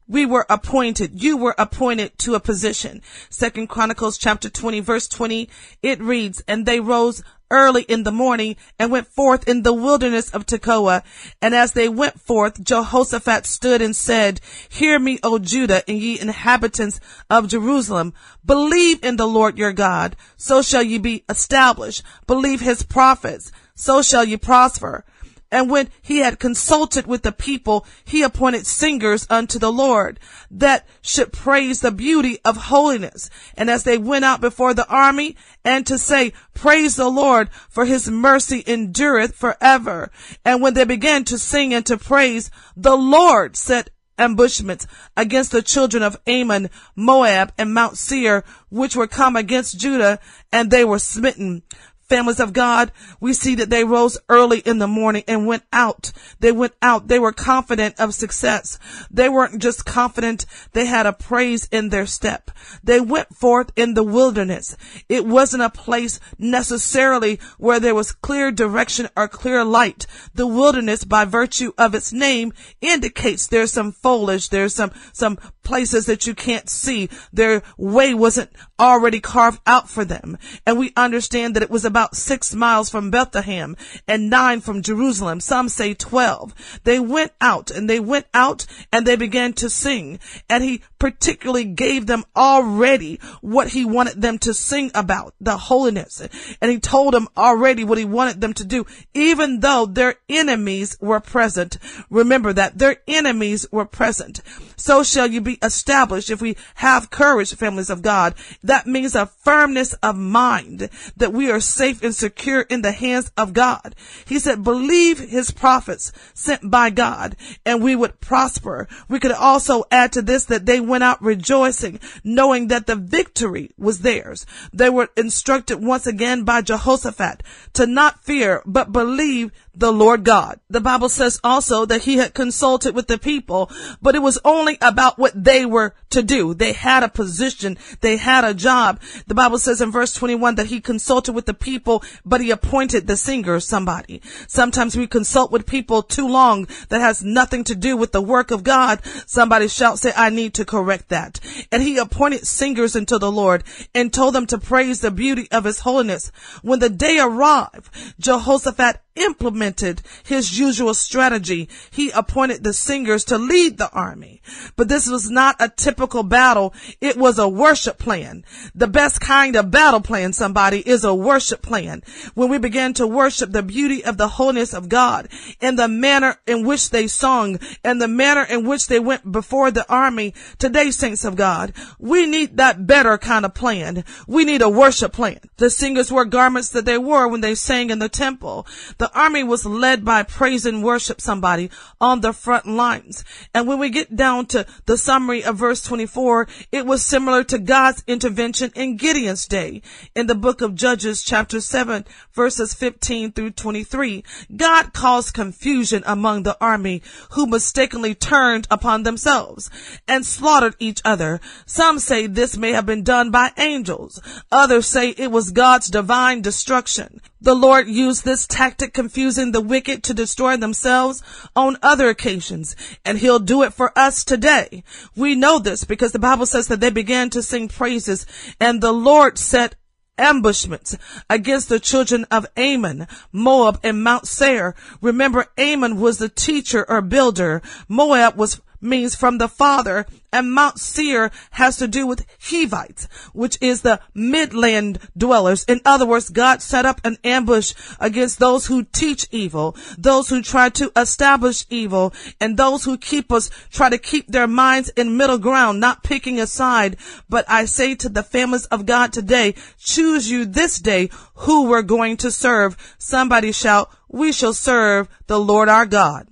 we 0.08 0.25
were 0.25 0.48
appointed. 0.50 1.22
You 1.22 1.38
were 1.38 1.53
appointed 1.60 2.17
to 2.20 2.34
a 2.34 2.39
position. 2.39 3.03
Second 3.29 3.67
Chronicles 3.67 4.17
chapter 4.17 4.50
20 4.50 4.79
verse 4.79 5.08
20. 5.08 5.48
It 5.84 6.01
reads, 6.01 6.41
and 6.48 6.65
they 6.65 6.79
rose 6.79 7.22
early 7.53 7.83
in 7.83 8.03
the 8.03 8.12
morning 8.12 8.55
and 8.79 8.91
went 8.91 9.07
forth 9.07 9.48
in 9.48 9.62
the 9.62 9.74
wilderness 9.74 10.31
of 10.31 10.45
Tekoa. 10.45 11.03
And 11.41 11.53
as 11.53 11.74
they 11.74 11.88
went 11.88 12.19
forth, 12.19 12.62
Jehoshaphat 12.62 13.45
stood 13.45 13.81
and 13.81 13.95
said, 13.95 14.41
Hear 14.67 14.98
me, 15.00 15.19
O 15.24 15.38
Judah, 15.38 15.88
and 15.88 16.00
ye 16.00 16.19
inhabitants 16.19 17.00
of 17.29 17.48
Jerusalem. 17.48 18.13
Believe 18.43 19.03
in 19.03 19.17
the 19.17 19.27
Lord 19.27 19.57
your 19.57 19.72
God, 19.72 20.15
so 20.36 20.62
shall 20.62 20.83
ye 20.83 20.98
be 20.98 21.24
established. 21.29 22.01
Believe 22.25 22.60
his 22.60 22.81
prophets, 22.83 23.51
so 23.75 24.01
shall 24.01 24.25
ye 24.25 24.36
prosper. 24.36 25.05
And 25.53 25.69
when 25.69 25.89
he 26.01 26.17
had 26.17 26.39
consulted 26.39 27.05
with 27.05 27.22
the 27.22 27.31
people, 27.31 27.86
he 28.03 28.24
appointed 28.24 28.65
singers 28.65 29.27
unto 29.29 29.60
the 29.60 29.72
Lord 29.72 30.19
that 30.50 30.88
should 31.03 31.31
praise 31.31 31.79
the 31.79 31.91
beauty 31.91 32.39
of 32.43 32.57
holiness. 32.57 33.29
And 33.55 33.69
as 33.69 33.83
they 33.83 34.00
went 34.00 34.25
out 34.25 34.41
before 34.41 34.74
the 34.74 34.88
army 34.88 35.38
and 35.63 35.86
to 35.86 36.00
say, 36.00 36.33
praise 36.55 36.95
the 36.95 37.07
Lord 37.07 37.51
for 37.69 37.86
his 37.86 38.10
mercy 38.10 38.63
endureth 38.65 39.36
forever. 39.36 40.10
And 40.43 40.60
when 40.60 40.74
they 40.74 40.86
began 40.86 41.24
to 41.25 41.38
sing 41.38 41.72
and 41.72 41.86
to 41.86 41.98
praise, 41.98 42.50
the 42.75 42.98
Lord 42.98 43.55
set 43.55 43.91
ambushments 44.17 44.88
against 45.15 45.51
the 45.51 45.62
children 45.62 46.01
of 46.01 46.19
Ammon, 46.25 46.72
Moab, 46.95 47.53
and 47.60 47.75
Mount 47.75 48.00
Seir, 48.00 48.43
which 48.69 48.95
were 48.95 49.07
come 49.07 49.36
against 49.36 49.79
Judah, 49.79 50.19
and 50.51 50.72
they 50.72 50.83
were 50.83 51.00
smitten 51.00 51.62
families 52.10 52.39
of 52.39 52.53
God, 52.53 52.91
we 53.19 53.33
see 53.33 53.55
that 53.55 53.69
they 53.69 53.83
rose 53.83 54.17
early 54.29 54.60
in 54.60 54.79
the 54.79 54.88
morning 54.88 55.24
and 55.27 55.48
went 55.48 55.63
out. 55.72 56.12
They 56.39 56.51
went 56.51 56.74
out. 56.81 57.07
They 57.07 57.19
were 57.19 57.31
confident 57.31 58.00
of 58.00 58.13
success. 58.13 58.77
They 59.10 59.29
weren't 59.29 59.62
just 59.62 59.86
confident. 59.86 60.45
They 60.74 60.86
had 60.86 61.05
a 61.05 61.13
praise 61.13 61.67
in 61.72 61.89
their 61.89 62.05
step. 62.05 62.51
They 62.83 63.00
went 63.00 63.36
forth 63.36 63.72
in 63.75 63.93
the 63.93 64.03
wilderness. 64.03 64.77
It 65.10 65.25
wasn't 65.25 65.63
a 65.63 65.69
place 65.69 66.19
necessarily 66.38 67.39
where 67.57 67.79
there 67.79 67.95
was 67.95 68.12
clear 68.12 68.51
direction 68.51 69.10
or 69.15 69.27
clear 69.27 69.63
light. 69.63 70.05
The 70.33 70.48
wilderness, 70.48 71.03
by 71.03 71.25
virtue 71.25 71.72
of 71.77 71.95
its 71.95 72.13
name, 72.13 72.53
indicates 72.81 73.48
there's 73.48 73.72
some 73.72 73.91
foliage. 73.91 74.50
There's 74.50 74.75
some, 74.75 74.91
some 75.13 75.38
places 75.63 76.05
that 76.05 76.27
you 76.27 76.36
can't 76.36 76.70
see. 76.70 77.10
Their 77.32 77.63
way 77.77 78.13
wasn't 78.13 78.51
already 78.79 79.20
carved 79.20 79.62
out 79.65 79.89
for 79.89 80.05
them. 80.05 80.38
And 80.65 80.77
we 80.77 80.93
understand 80.96 81.55
that 81.55 81.63
it 81.63 81.72
was 81.72 81.86
about 81.86 82.15
six 82.15 82.53
miles 82.53 82.89
from 82.89 83.12
Bethlehem 83.12 83.75
and 84.08 84.29
nine 84.29 84.62
from 84.62 84.82
Jerusalem. 84.82 85.39
Some 85.39 85.70
say 85.70 85.93
12. 85.93 86.82
They 86.84 87.00
went 87.00 87.32
out 87.39 87.72
and 87.72 87.89
they 87.89 88.00
went 88.00 88.25
out 88.34 88.65
and 88.91 89.05
they 89.05 89.15
began 89.15 89.53
to 89.53 89.70
sing. 89.70 90.20
And 90.50 90.63
he 90.63 90.82
particularly 91.00 91.65
gave 91.65 92.05
them 92.05 92.24
already 92.36 93.20
what 93.41 93.70
he 93.70 93.86
wanted 93.86 94.22
them 94.22 94.38
to 94.39 94.53
sing 94.53 94.91
about, 94.96 95.34
the 95.41 95.58
holiness. 95.58 96.22
And 96.62 96.72
he 96.72 96.79
told 96.79 97.13
them 97.13 97.27
already 97.36 97.84
what 97.84 97.98
he 97.98 98.05
wanted 98.05 98.41
them 98.41 98.53
to 98.53 98.65
do, 98.65 98.86
even 99.13 99.60
though 99.60 99.86
their 99.86 100.15
enemies 100.29 100.98
were 101.01 101.20
present. 101.20 101.77
Remember 102.10 102.53
that 102.53 102.77
their 102.77 102.98
enemies 103.08 103.65
were 103.72 103.86
present. 103.86 104.41
So 104.75 105.03
shall 105.03 105.27
you 105.27 105.41
be 105.41 105.52
established 105.62 106.29
if 106.29 106.41
we 106.41 106.57
have 106.75 107.10
courage, 107.10 107.53
families 107.53 107.89
of 107.89 108.01
God. 108.01 108.33
That 108.63 108.88
means 108.88 109.15
a 109.15 109.27
firmness 109.27 109.93
of 109.95 110.17
mind 110.17 110.89
that 111.17 111.33
we 111.33 111.51
are 111.51 111.60
safe 111.60 112.01
and 112.03 112.15
secure 112.15 112.62
in 112.62 112.81
the 112.81 112.91
hands 112.91 113.31
of 113.38 113.53
God. 113.53 113.95
He 114.25 114.39
said, 114.39 114.63
believe 114.63 115.19
his 115.19 115.51
prophets 115.51 116.12
sent 116.33 116.69
by 116.69 116.89
God 116.89 117.36
and 117.65 117.83
we 117.83 117.95
would 117.95 118.19
prosper. 118.19 118.88
We 119.10 119.19
could 119.19 119.31
also 119.31 119.83
add 119.91 120.13
to 120.13 120.22
this 120.22 120.45
that 120.45 120.65
they 120.65 120.79
went 120.79 121.03
out 121.03 121.22
rejoicing, 121.22 122.00
knowing 122.24 122.67
that 122.67 122.88
the 122.88 122.95
victory 122.95 123.72
was 123.77 124.00
theirs. 124.00 124.45
They 124.72 124.89
were 124.89 125.10
instructed 125.15 125.83
once 125.83 126.07
again 126.07 126.43
by 126.43 126.62
Jehoshaphat 126.62 127.43
to 127.74 127.86
not 127.86 128.24
fear, 128.24 128.62
but 128.65 128.91
believe 128.91 129.51
the 129.75 129.92
Lord 129.92 130.24
God. 130.24 130.60
The 130.70 130.82
Bible 130.82 131.10
says 131.10 131.39
also 131.44 131.86
that 131.86 132.03
he 132.03 132.18
had 132.18 132.34
consulted 132.34 132.96
with 132.96 133.08
the 133.08 133.18
people, 133.18 133.72
but 134.01 134.15
it 134.15 134.22
was 134.22 134.39
only 134.46 134.77
about 134.82 135.18
what 135.18 135.32
they 135.36 135.65
were 135.65 135.96
to 136.12 136.22
do. 136.22 136.53
They 136.53 136.74
had 136.74 137.03
a 137.03 137.10
position. 137.10 137.77
They 138.01 138.18
had 138.18 138.44
a 138.44 138.53
job. 138.53 139.01
The 139.27 139.36
Bible 139.36 139.58
says 139.58 139.82
in 139.82 139.92
verse 139.92 140.13
21 140.13 140.56
that 140.56 140.68
he 140.68 140.80
consulted 140.80 141.34
with 141.34 141.46
the 141.46 141.53
people, 141.53 142.03
but 142.24 142.42
he 142.42 142.51
appointed 142.51 143.08
the 143.08 143.18
singer 143.18 143.60
somebody. 143.60 144.22
Sometimes 144.48 144.96
we 144.96 145.08
consult 145.08 145.51
with 145.51 145.65
people 145.65 146.03
too 146.03 146.27
long 146.27 146.68
that 146.89 147.01
has 147.01 147.24
nothing 147.24 147.63
to 147.65 147.75
do 147.75 147.98
with 147.98 148.12
the 148.12 148.22
work 148.22 148.51
of 148.51 148.63
God. 148.63 149.00
Somebody 149.25 149.68
shall 149.68 149.98
say, 149.98 150.13
I 150.15 150.30
need 150.30 150.53
to 150.56 150.65
correct 150.65 151.10
that. 151.10 151.39
And 151.72 151.82
he 151.82 151.98
appointed 151.98 152.46
singers 152.46 152.96
unto 152.96 153.18
the 153.18 153.32
Lord 153.32 153.63
and 153.96 154.13
told 154.13 154.36
them 154.36 154.46
to 154.48 154.58
praise 154.58 155.01
the 155.01 155.12
beauty 155.12 155.48
of 155.51 155.63
his 155.63 155.80
holiness. 155.80 156.32
When 156.62 156.80
the 156.80 156.89
day 156.89 157.18
arrived, 157.20 157.89
Jehoshaphat 158.20 159.02
implemented 159.15 160.01
his 160.24 160.58
usual 160.58 160.93
strategy. 160.93 161.70
He 161.91 162.12
appointed 162.12 162.63
the 162.63 162.74
singers 162.74 163.24
to 163.25 163.38
lead 163.38 163.77
the 163.77 163.91
army. 163.91 164.41
But 164.75 164.89
this 164.89 165.10
was 165.10 165.29
not 165.29 165.55
a 165.60 165.70
typical 165.70 166.24
battle. 166.24 166.74
It 167.01 167.17
was 167.17 167.39
a 167.39 167.48
worship 167.48 167.98
plan. 167.98 168.43
The 168.75 168.88
best 168.88 169.22
kind 169.22 169.55
of 169.55 169.72
battle 169.72 170.01
plan, 170.01 170.34
somebody, 170.34 170.79
is 170.79 171.03
a 171.03 171.13
worship 171.13 171.62
plan. 171.62 172.03
When 172.34 172.50
we 172.50 172.58
began 172.58 172.93
to 172.96 173.08
worship 173.08 173.51
the 173.51 173.63
beauty 173.63 174.03
of 174.03 174.17
the 174.17 174.27
holiness 174.27 174.74
of 174.74 174.89
God 174.89 175.29
and 175.62 175.77
the 175.77 175.88
manner 175.88 176.38
in 176.48 176.65
which 176.65 176.89
they 176.89 177.08
sung 177.08 177.60
and 177.84 178.01
the 178.01 178.08
manner 178.08 178.43
in 178.43 178.67
which 178.67 178.88
they 178.88 179.00
went 179.00 179.32
before 179.32 179.72
the 179.72 179.89
army, 179.91 180.34
today, 180.58 180.91
saints 180.91 181.24
of 181.24 181.36
God, 181.36 181.74
we 182.00 182.25
need 182.25 182.58
that 182.58 182.86
better 182.88 183.17
kind 183.17 183.46
of 183.46 183.53
plan. 183.53 184.03
We 184.27 184.46
need 184.46 184.62
a 184.62 184.70
worship 184.70 185.13
plan. 185.13 185.39
The 185.58 185.70
singers 185.70 186.12
wore 186.12 186.25
garments 186.25 186.70
that 186.70 186.86
they 186.86 186.98
wore 186.98 187.27
when 187.27 187.41
they 187.41 187.55
sang 187.55 187.89
in 187.89 188.00
the 188.00 188.10
temple. 188.10 188.67
The 188.98 189.02
The 189.03 189.19
army 189.19 189.43
was 189.43 189.65
led 189.65 190.05
by 190.05 190.24
praise 190.24 190.65
and 190.65 190.81
worship 190.81 191.19
somebody 191.19 191.69
on 192.00 192.22
the 192.22 192.31
front 192.31 192.65
lines. 192.65 193.25
And 193.53 193.67
when 193.67 193.77
we 193.77 193.89
get 193.89 194.15
down 194.15 194.45
to 194.45 194.65
the 194.86 194.98
summary 194.98 195.43
of 195.43 195.57
verse 195.57 195.81
24, 195.83 196.48
it 196.72 196.86
was 196.86 197.03
similar 197.03 197.43
to 197.43 197.60
God's 197.60 198.01
intervention 198.07 198.72
in 198.75 198.95
Gideon's 198.95 199.45
day 199.45 199.81
in 200.15 200.27
the 200.27 200.36
book 200.36 200.62
of 200.62 200.75
Judges 200.75 201.22
chapter 201.22 201.60
7 201.60 202.05
verses 202.31 202.74
15 202.74 203.33
through 203.33 203.51
23. 203.51 204.24
God 204.55 204.93
caused 204.93 205.33
confusion 205.33 206.01
among 206.05 206.43
the 206.43 206.55
army 206.62 207.03
who 207.31 207.45
mistakenly 207.45 208.15
turned 208.15 208.67
upon 208.72 209.03
themselves 209.03 209.69
and 210.07 210.25
slaughtered 210.25 210.75
each 210.79 211.01
other. 211.03 211.41
Some 211.65 212.00
say 212.00 212.25
this 212.25 212.55
may 212.55 212.72
have 212.72 212.86
been 212.86 213.03
done 213.03 213.31
by 213.31 213.51
angels. 213.57 214.22
Others 214.50 214.88
say 214.88 215.10
it 215.10 215.29
was 215.29 215.51
God's 215.51 215.89
divine 215.89 216.41
destruction. 216.41 217.19
The 217.43 217.53
Lord 217.53 217.89
used 217.89 218.23
this 218.23 218.47
tactic 218.47 218.93
confusing 218.93 219.51
the 219.51 219.59
wicked 219.59 220.01
to 220.03 220.13
destroy 220.13 220.55
themselves 220.55 221.21
on 221.57 221.77
other 221.83 222.07
occasions, 222.07 222.73
and 223.03 223.17
He'll 223.17 223.38
do 223.39 223.63
it 223.63 223.73
for 223.73 223.91
us 224.00 224.23
today. 224.23 224.85
We 225.13 225.35
know 225.35 225.59
this 225.59 225.83
because 225.83 226.13
the 226.13 226.19
Bible 226.19 226.45
says 226.45 226.69
that 226.69 226.79
they 226.79 226.89
began 226.89 227.29
to 227.31 227.43
sing 227.43 227.67
praises, 227.67 228.25
and 228.62 228.79
the 228.79 228.93
Lord 228.93 229.38
set 229.38 229.75
ambushments 230.17 230.97
against 231.29 231.67
the 231.67 231.81
children 231.81 232.25
of 232.31 232.47
Ammon, 232.55 233.07
Moab, 233.33 233.77
and 233.83 234.01
Mount 234.01 234.25
Seir. 234.25 234.73
Remember, 235.01 235.47
Ammon 235.57 236.00
was 236.00 236.19
the 236.19 236.29
teacher 236.29 236.85
or 236.89 237.01
builder. 237.01 237.62
Moab 237.89 238.38
was 238.38 238.62
means 238.84 239.16
from 239.16 239.38
the 239.38 239.48
father, 239.48 240.06
and 240.32 240.52
Mount 240.52 240.80
Seir 240.80 241.32
has 241.52 241.78
to 241.78 241.88
do 241.88 242.06
with 242.06 242.25
Hivites, 242.40 243.08
which 243.34 243.58
is 243.62 243.82
the 243.82 244.00
midland 244.13 245.00
dwellers. 245.18 245.63
In 245.66 245.80
other 245.86 246.06
words, 246.06 246.30
God 246.30 246.62
set 246.62 246.86
up 246.86 247.00
an 247.04 247.18
ambush 247.24 247.74
against 248.00 248.40
those 248.40 248.66
who 248.66 248.84
teach 248.84 249.28
evil, 249.32 249.75
those 249.98 250.30
who 250.30 250.42
try 250.42 250.70
to 250.70 250.92
establish 250.96 251.66
evil, 251.70 252.13
and 252.42 252.58
those 252.58 252.84
who 252.84 252.98
keep 252.98 253.32
us, 253.32 253.50
try 253.72 253.90
to 253.90 253.98
keep 253.98 254.28
their 254.28 254.48
minds 254.48 254.90
in 254.90 255.18
middle 255.18 255.38
ground, 255.38 255.80
not 255.80 256.04
picking 256.04 256.40
a 256.40 256.48
side. 256.48 256.98
But 257.30 257.46
I 257.48 257.66
say 257.66 257.96
to 257.96 258.10
the 258.10 258.24
families 258.24 258.66
of 258.66 258.86
God 258.86 259.13
today, 259.13 259.56
choose 259.78 260.30
you 260.30 260.46
this 260.46 260.80
day 260.80 261.10
who 261.36 261.68
we're 261.68 261.84
going 261.84 262.18
to 262.18 262.32
serve. 262.32 262.75
Somebody 262.98 263.52
shout, 263.52 263.92
we 264.10 264.32
shall 264.32 264.54
serve 264.54 265.08
the 265.28 265.40
Lord 265.40 265.70
our 265.70 265.86
God 265.86 266.28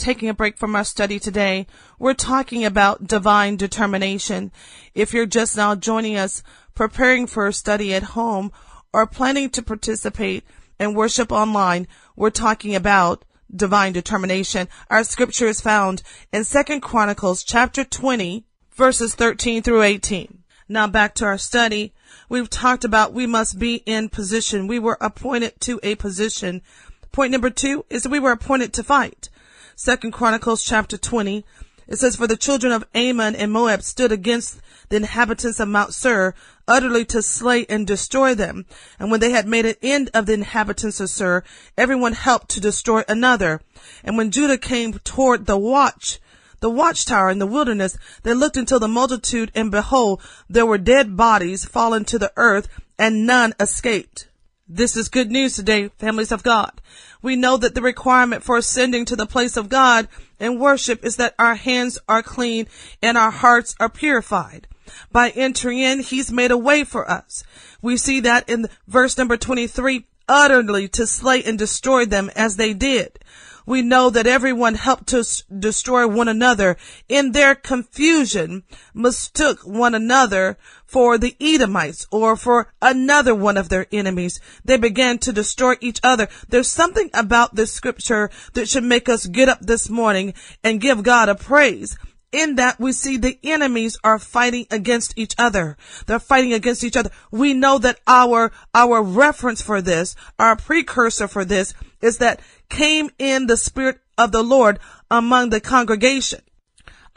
taking 0.00 0.28
a 0.28 0.34
break 0.34 0.56
from 0.56 0.74
our 0.74 0.82
study 0.82 1.20
today, 1.20 1.66
we're 1.98 2.14
talking 2.14 2.64
about 2.64 3.06
divine 3.06 3.56
determination. 3.56 4.50
If 4.94 5.12
you're 5.12 5.26
just 5.26 5.56
now 5.56 5.74
joining 5.74 6.16
us, 6.16 6.42
preparing 6.74 7.26
for 7.26 7.46
a 7.46 7.52
study 7.52 7.94
at 7.94 8.02
home, 8.02 8.50
or 8.92 9.06
planning 9.06 9.50
to 9.50 9.62
participate 9.62 10.44
in 10.80 10.94
worship 10.94 11.30
online, 11.30 11.86
we're 12.16 12.30
talking 12.30 12.74
about 12.74 13.24
divine 13.54 13.92
determination. 13.92 14.68
Our 14.88 15.04
scripture 15.04 15.46
is 15.46 15.60
found 15.60 16.02
in 16.32 16.44
Second 16.44 16.80
Chronicles 16.80 17.44
chapter 17.44 17.84
20, 17.84 18.44
verses 18.72 19.14
13 19.14 19.62
through 19.62 19.82
18. 19.82 20.42
Now 20.68 20.86
back 20.86 21.14
to 21.16 21.26
our 21.26 21.38
study. 21.38 21.92
We've 22.28 22.48
talked 22.48 22.84
about 22.84 23.12
we 23.12 23.26
must 23.26 23.58
be 23.58 23.82
in 23.86 24.08
position. 24.08 24.66
We 24.66 24.78
were 24.78 24.96
appointed 25.00 25.60
to 25.62 25.78
a 25.82 25.96
position. 25.96 26.62
Point 27.12 27.32
number 27.32 27.50
two 27.50 27.84
is 27.90 28.06
we 28.06 28.20
were 28.20 28.30
appointed 28.30 28.72
to 28.74 28.84
fight. 28.84 29.29
Second 29.82 30.12
Chronicles 30.12 30.62
chapter 30.62 30.98
20. 30.98 31.42
It 31.88 31.96
says, 31.96 32.14
For 32.14 32.26
the 32.26 32.36
children 32.36 32.70
of 32.70 32.84
Ammon 32.94 33.34
and 33.34 33.50
Moab 33.50 33.82
stood 33.82 34.12
against 34.12 34.60
the 34.90 34.96
inhabitants 34.96 35.58
of 35.58 35.68
Mount 35.68 35.94
Seir, 35.94 36.34
utterly 36.68 37.06
to 37.06 37.22
slay 37.22 37.64
and 37.66 37.86
destroy 37.86 38.34
them. 38.34 38.66
And 38.98 39.10
when 39.10 39.20
they 39.20 39.30
had 39.30 39.48
made 39.48 39.64
an 39.64 39.76
end 39.80 40.10
of 40.12 40.26
the 40.26 40.34
inhabitants 40.34 41.00
of 41.00 41.08
Seir, 41.08 41.44
everyone 41.78 42.12
helped 42.12 42.50
to 42.50 42.60
destroy 42.60 43.04
another. 43.08 43.62
And 44.04 44.18
when 44.18 44.30
Judah 44.30 44.58
came 44.58 44.92
toward 44.98 45.46
the 45.46 45.56
watch, 45.56 46.20
the 46.60 46.68
watchtower 46.68 47.30
in 47.30 47.38
the 47.38 47.46
wilderness, 47.46 47.96
they 48.22 48.34
looked 48.34 48.58
until 48.58 48.80
the 48.80 48.86
multitude, 48.86 49.50
and 49.54 49.70
behold, 49.70 50.20
there 50.46 50.66
were 50.66 50.76
dead 50.76 51.16
bodies 51.16 51.64
fallen 51.64 52.04
to 52.04 52.18
the 52.18 52.34
earth, 52.36 52.68
and 52.98 53.26
none 53.26 53.54
escaped. 53.58 54.28
This 54.72 54.94
is 54.94 55.08
good 55.08 55.32
news 55.32 55.56
today, 55.56 55.88
families 55.98 56.30
of 56.30 56.42
God. 56.42 56.70
We 57.22 57.36
know 57.36 57.56
that 57.56 57.74
the 57.74 57.82
requirement 57.82 58.42
for 58.42 58.56
ascending 58.56 59.04
to 59.06 59.16
the 59.16 59.26
place 59.26 59.56
of 59.56 59.68
God 59.68 60.08
in 60.38 60.58
worship 60.58 61.04
is 61.04 61.16
that 61.16 61.34
our 61.38 61.54
hands 61.54 61.98
are 62.08 62.22
clean 62.22 62.66
and 63.02 63.18
our 63.18 63.30
hearts 63.30 63.74
are 63.78 63.88
purified. 63.88 64.66
By 65.12 65.30
entering 65.30 65.78
in, 65.78 66.00
He's 66.00 66.32
made 66.32 66.50
a 66.50 66.58
way 66.58 66.84
for 66.84 67.08
us. 67.10 67.44
We 67.82 67.96
see 67.96 68.20
that 68.20 68.48
in 68.48 68.66
verse 68.88 69.16
number 69.16 69.36
23, 69.36 70.06
utterly 70.28 70.88
to 70.88 71.06
slay 71.06 71.42
and 71.42 71.58
destroy 71.58 72.04
them 72.06 72.30
as 72.34 72.56
they 72.56 72.72
did 72.72 73.18
we 73.70 73.82
know 73.82 74.10
that 74.10 74.26
everyone 74.26 74.74
helped 74.74 75.06
to 75.06 75.24
destroy 75.56 76.04
one 76.04 76.26
another 76.26 76.76
in 77.08 77.30
their 77.30 77.54
confusion 77.54 78.64
mistook 78.92 79.60
one 79.60 79.94
another 79.94 80.58
for 80.84 81.16
the 81.16 81.36
Edomites 81.40 82.04
or 82.10 82.34
for 82.34 82.72
another 82.82 83.32
one 83.32 83.56
of 83.56 83.68
their 83.68 83.86
enemies. 83.92 84.40
They 84.64 84.76
began 84.76 85.18
to 85.18 85.32
destroy 85.32 85.74
each 85.80 86.00
other. 86.02 86.26
There's 86.48 86.66
something 86.66 87.10
about 87.14 87.54
this 87.54 87.72
scripture 87.72 88.28
that 88.54 88.68
should 88.68 88.82
make 88.82 89.08
us 89.08 89.26
get 89.26 89.48
up 89.48 89.60
this 89.60 89.88
morning 89.88 90.34
and 90.64 90.80
give 90.80 91.04
God 91.04 91.28
a 91.28 91.36
praise 91.36 91.96
in 92.32 92.56
that 92.56 92.78
we 92.78 92.92
see 92.92 93.16
the 93.16 93.38
enemies 93.42 93.98
are 94.04 94.18
fighting 94.18 94.66
against 94.70 95.14
each 95.16 95.34
other. 95.38 95.76
They're 96.06 96.18
fighting 96.18 96.52
against 96.52 96.84
each 96.84 96.96
other. 96.96 97.10
We 97.30 97.54
know 97.54 97.78
that 97.78 98.00
our, 98.06 98.52
our 98.74 99.02
reference 99.02 99.62
for 99.62 99.82
this, 99.82 100.14
our 100.38 100.56
precursor 100.56 101.28
for 101.28 101.44
this 101.44 101.74
is 102.00 102.18
that 102.18 102.40
came 102.68 103.10
in 103.18 103.46
the 103.46 103.56
spirit 103.56 104.00
of 104.16 104.32
the 104.32 104.42
Lord 104.42 104.78
among 105.10 105.50
the 105.50 105.60
congregation. 105.60 106.40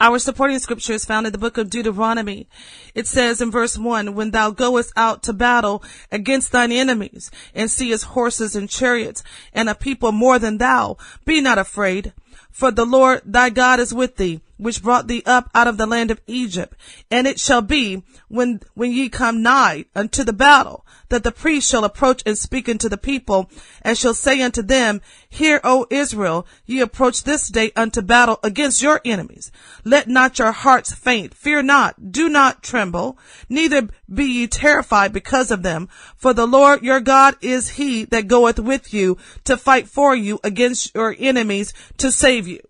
Our 0.00 0.18
supporting 0.18 0.58
scripture 0.58 0.94
is 0.94 1.04
found 1.04 1.26
in 1.26 1.32
the 1.32 1.38
book 1.38 1.56
of 1.56 1.70
Deuteronomy. 1.70 2.48
It 2.94 3.06
says 3.06 3.40
in 3.40 3.52
verse 3.52 3.78
one, 3.78 4.14
when 4.14 4.32
thou 4.32 4.50
goest 4.50 4.92
out 4.96 5.22
to 5.22 5.32
battle 5.32 5.84
against 6.10 6.50
thine 6.50 6.72
enemies 6.72 7.30
and 7.54 7.70
seest 7.70 8.04
horses 8.04 8.56
and 8.56 8.68
chariots 8.68 9.22
and 9.52 9.68
a 9.68 9.74
people 9.74 10.10
more 10.10 10.40
than 10.40 10.58
thou, 10.58 10.96
be 11.24 11.40
not 11.40 11.58
afraid, 11.58 12.12
for 12.50 12.72
the 12.72 12.84
Lord 12.84 13.22
thy 13.24 13.50
God 13.50 13.78
is 13.78 13.94
with 13.94 14.16
thee 14.16 14.40
which 14.56 14.82
brought 14.82 15.08
thee 15.08 15.22
up 15.26 15.50
out 15.54 15.66
of 15.66 15.76
the 15.76 15.86
land 15.86 16.10
of 16.10 16.20
Egypt. 16.26 16.76
And 17.10 17.26
it 17.26 17.40
shall 17.40 17.62
be 17.62 18.02
when, 18.28 18.60
when 18.74 18.92
ye 18.92 19.08
come 19.08 19.42
nigh 19.42 19.86
unto 19.94 20.24
the 20.24 20.32
battle, 20.32 20.84
that 21.08 21.22
the 21.22 21.32
priest 21.32 21.70
shall 21.70 21.84
approach 21.84 22.22
and 22.26 22.36
speak 22.36 22.68
unto 22.68 22.88
the 22.88 22.96
people, 22.96 23.50
and 23.82 23.96
shall 23.96 24.14
say 24.14 24.40
unto 24.42 24.62
them, 24.62 25.00
Hear, 25.28 25.60
O 25.64 25.86
Israel, 25.90 26.46
ye 26.66 26.80
approach 26.80 27.24
this 27.24 27.48
day 27.48 27.72
unto 27.76 28.02
battle 28.02 28.38
against 28.42 28.82
your 28.82 29.00
enemies. 29.04 29.50
Let 29.84 30.08
not 30.08 30.38
your 30.38 30.52
hearts 30.52 30.92
faint. 30.92 31.34
Fear 31.34 31.62
not. 31.62 32.12
Do 32.12 32.28
not 32.28 32.62
tremble. 32.62 33.18
Neither 33.48 33.88
be 34.12 34.24
ye 34.24 34.46
terrified 34.46 35.12
because 35.12 35.50
of 35.50 35.62
them. 35.62 35.88
For 36.16 36.32
the 36.32 36.46
Lord 36.46 36.82
your 36.82 37.00
God 37.00 37.36
is 37.40 37.70
he 37.70 38.04
that 38.06 38.28
goeth 38.28 38.58
with 38.58 38.94
you 38.94 39.18
to 39.44 39.56
fight 39.56 39.88
for 39.88 40.14
you 40.14 40.40
against 40.42 40.94
your 40.94 41.14
enemies 41.18 41.72
to 41.98 42.10
save 42.10 42.46
you. 42.48 42.60